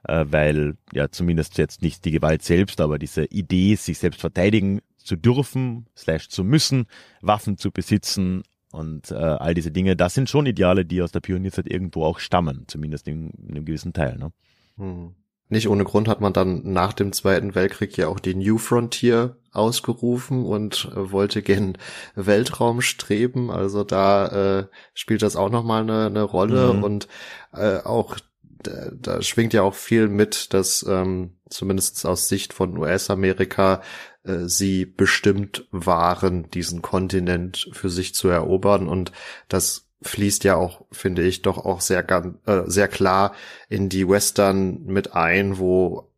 [0.05, 4.81] äh, weil ja zumindest jetzt nicht die Gewalt selbst, aber diese Idee, sich selbst verteidigen
[4.97, 6.87] zu dürfen, slash zu müssen,
[7.21, 8.43] Waffen zu besitzen
[8.73, 12.19] und äh, all diese Dinge, das sind schon Ideale, die aus der Pionierzeit irgendwo auch
[12.19, 14.17] stammen, zumindest in, in einem gewissen Teil.
[14.17, 14.33] Ne?
[14.77, 15.15] Hm.
[15.49, 19.37] Nicht ohne Grund hat man dann nach dem Zweiten Weltkrieg ja auch die New Frontier
[19.53, 21.77] ausgerufen und äh, wollte gen
[22.15, 23.51] Weltraum streben.
[23.51, 26.83] Also da äh, spielt das auch nochmal eine, eine Rolle mhm.
[26.83, 27.09] und
[27.53, 28.17] äh, auch
[28.63, 33.83] da, da schwingt ja auch viel mit, dass ähm, zumindest aus Sicht von US-Amerika
[34.25, 38.89] äh, sie bestimmt waren, diesen Kontinent für sich zu erobern.
[38.89, 39.13] Und
[39.49, 42.09] das fließt ja auch, finde ich, doch auch sehr,
[42.47, 43.35] äh, sehr klar
[43.69, 46.13] in die Western mit ein, wo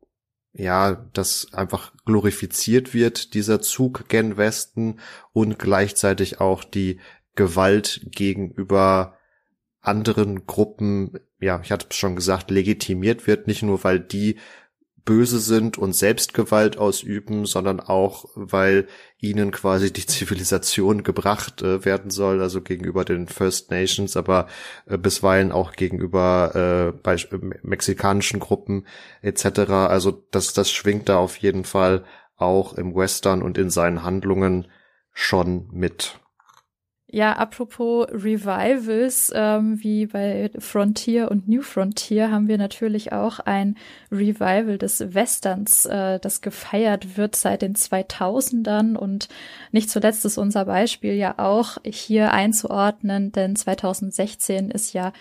[0.57, 5.01] ja, das einfach glorifiziert wird, dieser Zug gen Westen
[5.33, 7.01] und gleichzeitig auch die
[7.35, 9.19] Gewalt gegenüber
[9.81, 14.37] anderen Gruppen, ja, ich hatte es schon gesagt, legitimiert wird, nicht nur weil die
[15.05, 18.89] böse sind und Selbstgewalt ausüben, sondern auch, weil
[19.19, 24.47] ihnen quasi die Zivilisation gebracht äh, werden soll, also gegenüber den First Nations, aber
[24.87, 28.87] äh, bisweilen auch gegenüber äh, bei, äh, mexikanischen Gruppen
[29.21, 29.71] etc.
[29.71, 32.05] Also das, das schwingt da auf jeden Fall
[32.37, 34.69] auch im Western und in seinen Handlungen
[35.13, 36.19] schon mit.
[37.15, 43.77] Ja, apropos Revivals, ähm, wie bei Frontier und New Frontier haben wir natürlich auch ein
[44.11, 49.29] Revival des Westerns, äh, das gefeiert wird seit den 2000ern und
[49.71, 55.13] nicht zuletzt ist unser Beispiel ja auch hier einzuordnen, denn 2016 ist ja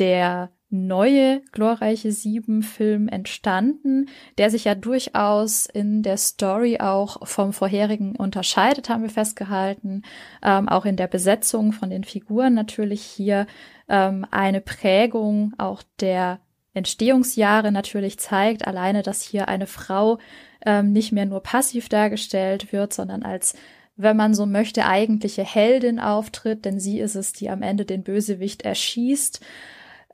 [0.00, 4.06] der neue glorreiche Sieben-Film entstanden,
[4.38, 10.02] der sich ja durchaus in der Story auch vom vorherigen unterscheidet, haben wir festgehalten.
[10.42, 13.46] Ähm, auch in der Besetzung von den Figuren natürlich hier
[13.88, 16.40] ähm, eine Prägung auch der
[16.74, 18.66] Entstehungsjahre natürlich zeigt.
[18.66, 20.18] Alleine, dass hier eine Frau
[20.66, 23.54] ähm, nicht mehr nur passiv dargestellt wird, sondern als
[23.96, 28.02] wenn man so möchte, eigentliche Heldin auftritt, denn sie ist es, die am Ende den
[28.02, 29.40] Bösewicht erschießt.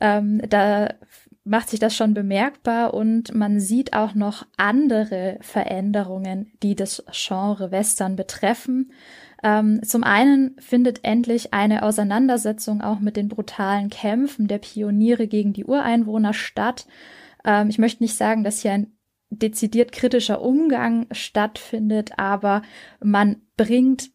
[0.01, 0.95] Ähm, da
[1.45, 7.71] macht sich das schon bemerkbar und man sieht auch noch andere Veränderungen, die das Genre
[7.71, 8.93] Western betreffen.
[9.43, 15.53] Ähm, zum einen findet endlich eine Auseinandersetzung auch mit den brutalen Kämpfen der Pioniere gegen
[15.53, 16.87] die Ureinwohner statt.
[17.45, 18.93] Ähm, ich möchte nicht sagen, dass hier ein
[19.31, 22.63] dezidiert kritischer Umgang stattfindet, aber
[23.03, 24.11] man bringt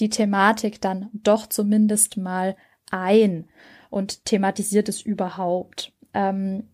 [0.00, 2.56] die Thematik dann doch zumindest mal
[2.90, 3.48] ein
[3.90, 5.92] und thematisiert es überhaupt.
[6.14, 6.64] Ähm,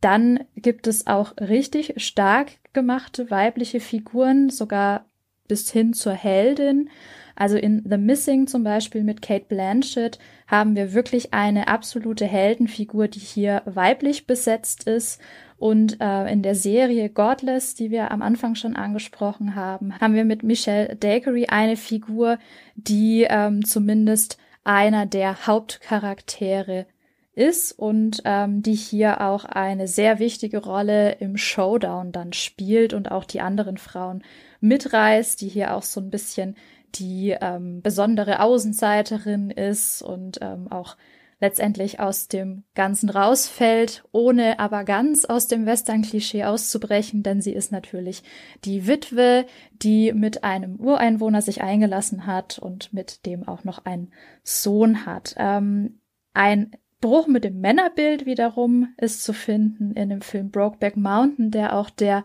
[0.00, 5.06] dann gibt es auch richtig stark gemachte weibliche Figuren, sogar
[5.46, 6.90] bis hin zur Heldin.
[7.36, 13.08] Also in The Missing zum Beispiel mit Kate Blanchett haben wir wirklich eine absolute Heldenfigur,
[13.08, 15.20] die hier weiblich besetzt ist.
[15.56, 20.24] Und äh, in der Serie Godless, die wir am Anfang schon angesprochen haben, haben wir
[20.24, 22.38] mit Michelle Dackery eine Figur,
[22.74, 26.86] die ähm, zumindest einer der Hauptcharaktere
[27.34, 33.10] ist und ähm, die hier auch eine sehr wichtige Rolle im Showdown dann spielt und
[33.10, 34.22] auch die anderen Frauen
[34.60, 36.56] mitreißt, die hier auch so ein bisschen
[36.94, 40.96] die ähm, besondere Außenseiterin ist und ähm, auch
[41.42, 47.72] letztendlich aus dem Ganzen rausfällt, ohne aber ganz aus dem Western-Klischee auszubrechen, denn sie ist
[47.72, 48.22] natürlich
[48.64, 54.12] die Witwe, die mit einem Ureinwohner sich eingelassen hat und mit dem auch noch einen
[54.44, 55.34] Sohn hat.
[55.36, 55.98] Ähm,
[56.32, 56.70] ein
[57.00, 61.90] Bruch mit dem Männerbild wiederum ist zu finden in dem Film Brokeback Mountain, der auch
[61.90, 62.24] der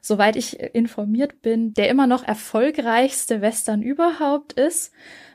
[0.00, 4.92] soweit ich informiert bin, der immer noch erfolgreichste Western überhaupt ist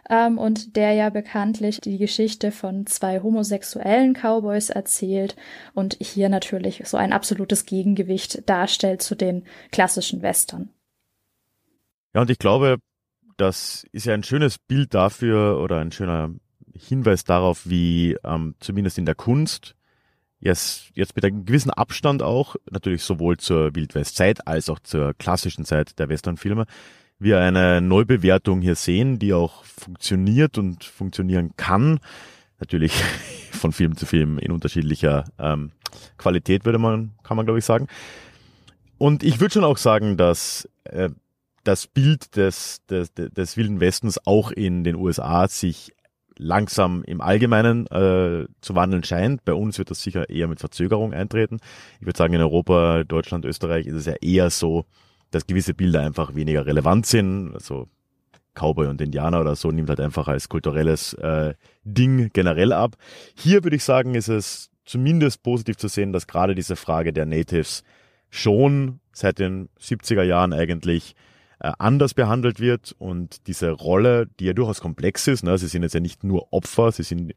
[0.10, 5.36] ähm, und der ja bekanntlich die Geschichte von zwei homosexuellen Cowboys erzählt
[5.74, 10.70] und hier natürlich so ein absolutes Gegengewicht darstellt zu den klassischen Western.
[12.14, 12.78] Ja, und ich glaube,
[13.38, 16.32] das ist ja ein schönes Bild dafür oder ein schöner
[16.76, 19.76] Hinweis darauf, wie ähm, zumindest in der Kunst
[20.40, 25.66] jetzt, jetzt mit einem gewissen Abstand auch, natürlich sowohl zur Wildwestzeit als auch zur klassischen
[25.66, 26.66] Zeit der Westernfilme,
[27.24, 32.00] wir eine Neubewertung hier sehen, die auch funktioniert und funktionieren kann.
[32.60, 32.94] Natürlich
[33.52, 35.72] von Film zu Film in unterschiedlicher ähm,
[36.18, 37.88] Qualität, würde man, kann man glaube ich sagen.
[38.98, 41.10] Und ich würde schon auch sagen, dass äh,
[41.64, 45.94] das Bild des, des, des Wilden Westens auch in den USA sich
[46.38, 49.46] langsam im Allgemeinen äh, zu wandeln scheint.
[49.46, 51.60] Bei uns wird das sicher eher mit Verzögerung eintreten.
[52.00, 54.86] Ich würde sagen, in Europa, Deutschland, Österreich ist es ja eher so,
[55.34, 57.54] dass gewisse Bilder einfach weniger relevant sind.
[57.54, 57.88] Also
[58.54, 62.96] Cowboy und Indianer oder so nimmt halt einfach als kulturelles äh, Ding generell ab.
[63.36, 67.26] Hier würde ich sagen, ist es zumindest positiv zu sehen, dass gerade diese Frage der
[67.26, 67.84] Natives
[68.30, 71.16] schon seit den 70er Jahren eigentlich
[71.60, 75.84] äh, anders behandelt wird und diese Rolle, die ja durchaus komplex ist, ne, sie sind
[75.84, 77.34] jetzt ja nicht nur Opfer, sie sind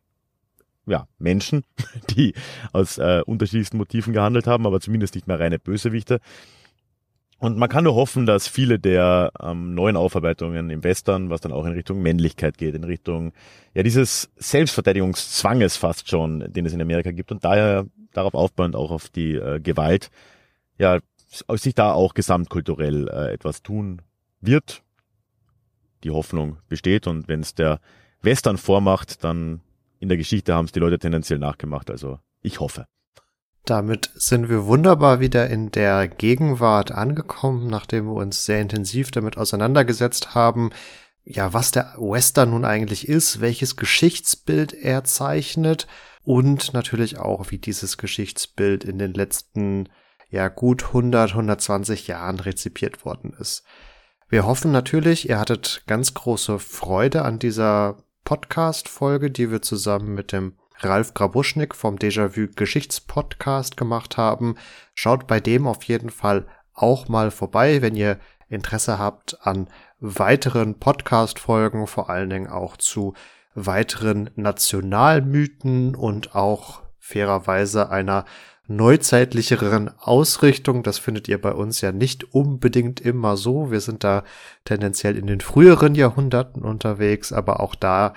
[0.86, 1.64] ja, Menschen,
[2.10, 2.34] die
[2.72, 6.20] aus äh, unterschiedlichsten Motiven gehandelt haben, aber zumindest nicht mehr reine Bösewichte,
[7.38, 11.52] Und man kann nur hoffen, dass viele der ähm, neuen Aufarbeitungen im Western, was dann
[11.52, 13.32] auch in Richtung Männlichkeit geht, in Richtung
[13.74, 18.90] ja dieses Selbstverteidigungszwanges fast schon, den es in Amerika gibt und daher darauf aufbauend auch
[18.90, 20.10] auf die äh, Gewalt,
[20.78, 20.98] ja,
[21.56, 24.00] sich da auch gesamtkulturell äh, etwas tun
[24.40, 24.82] wird.
[26.04, 27.80] Die Hoffnung besteht und wenn es der
[28.22, 29.60] Western vormacht, dann
[29.98, 31.90] in der Geschichte haben es die Leute tendenziell nachgemacht.
[31.90, 32.86] Also ich hoffe.
[33.66, 39.36] Damit sind wir wunderbar wieder in der Gegenwart angekommen, nachdem wir uns sehr intensiv damit
[39.36, 40.70] auseinandergesetzt haben,
[41.24, 45.88] ja, was der Western nun eigentlich ist, welches Geschichtsbild er zeichnet
[46.22, 49.88] und natürlich auch, wie dieses Geschichtsbild in den letzten,
[50.30, 53.64] ja, gut 100, 120 Jahren rezipiert worden ist.
[54.28, 60.30] Wir hoffen natürlich, ihr hattet ganz große Freude an dieser Podcast-Folge, die wir zusammen mit
[60.30, 64.56] dem Ralf Grabuschnik vom Déjà-vu Geschichtspodcast gemacht haben.
[64.94, 68.18] Schaut bei dem auf jeden Fall auch mal vorbei, wenn ihr
[68.48, 69.68] Interesse habt an
[69.98, 73.14] weiteren Podcast-Folgen, vor allen Dingen auch zu
[73.54, 78.24] weiteren Nationalmythen und auch fairerweise einer
[78.68, 80.82] neuzeitlicheren Ausrichtung.
[80.82, 83.70] Das findet ihr bei uns ja nicht unbedingt immer so.
[83.70, 84.24] Wir sind da
[84.64, 88.12] tendenziell in den früheren Jahrhunderten unterwegs, aber auch da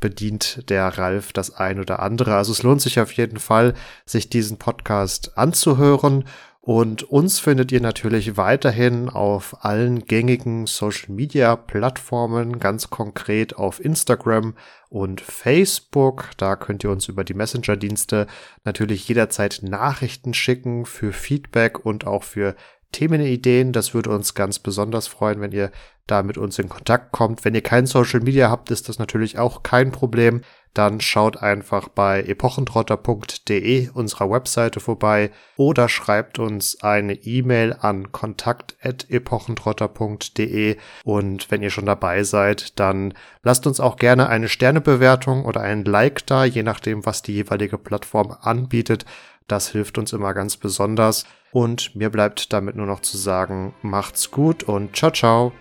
[0.00, 2.34] bedient der Ralf das ein oder andere.
[2.34, 3.74] Also es lohnt sich auf jeden Fall,
[4.04, 6.24] sich diesen Podcast anzuhören.
[6.62, 13.82] Und uns findet ihr natürlich weiterhin auf allen gängigen Social Media Plattformen, ganz konkret auf
[13.82, 14.54] Instagram
[14.90, 16.30] und Facebook.
[16.36, 18.26] Da könnt ihr uns über die Messenger-Dienste
[18.64, 22.54] natürlich jederzeit Nachrichten schicken für Feedback und auch für
[22.92, 23.72] Themenideen.
[23.72, 25.70] Das würde uns ganz besonders freuen, wenn ihr
[26.10, 27.44] da mit uns in Kontakt kommt.
[27.44, 30.40] Wenn ihr kein Social Media habt, ist das natürlich auch kein Problem.
[30.74, 40.76] Dann schaut einfach bei epochentrotter.de unserer Webseite vorbei oder schreibt uns eine E-Mail an kontakt.epochentrotter.de
[41.04, 45.84] und wenn ihr schon dabei seid, dann lasst uns auch gerne eine Sternebewertung oder ein
[45.84, 49.04] Like da, je nachdem, was die jeweilige Plattform anbietet.
[49.48, 51.24] Das hilft uns immer ganz besonders.
[51.50, 55.52] Und mir bleibt damit nur noch zu sagen, macht's gut und ciao, ciao.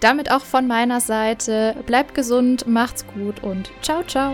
[0.00, 1.74] Damit auch von meiner Seite.
[1.86, 4.32] Bleibt gesund, macht's gut und ciao, ciao.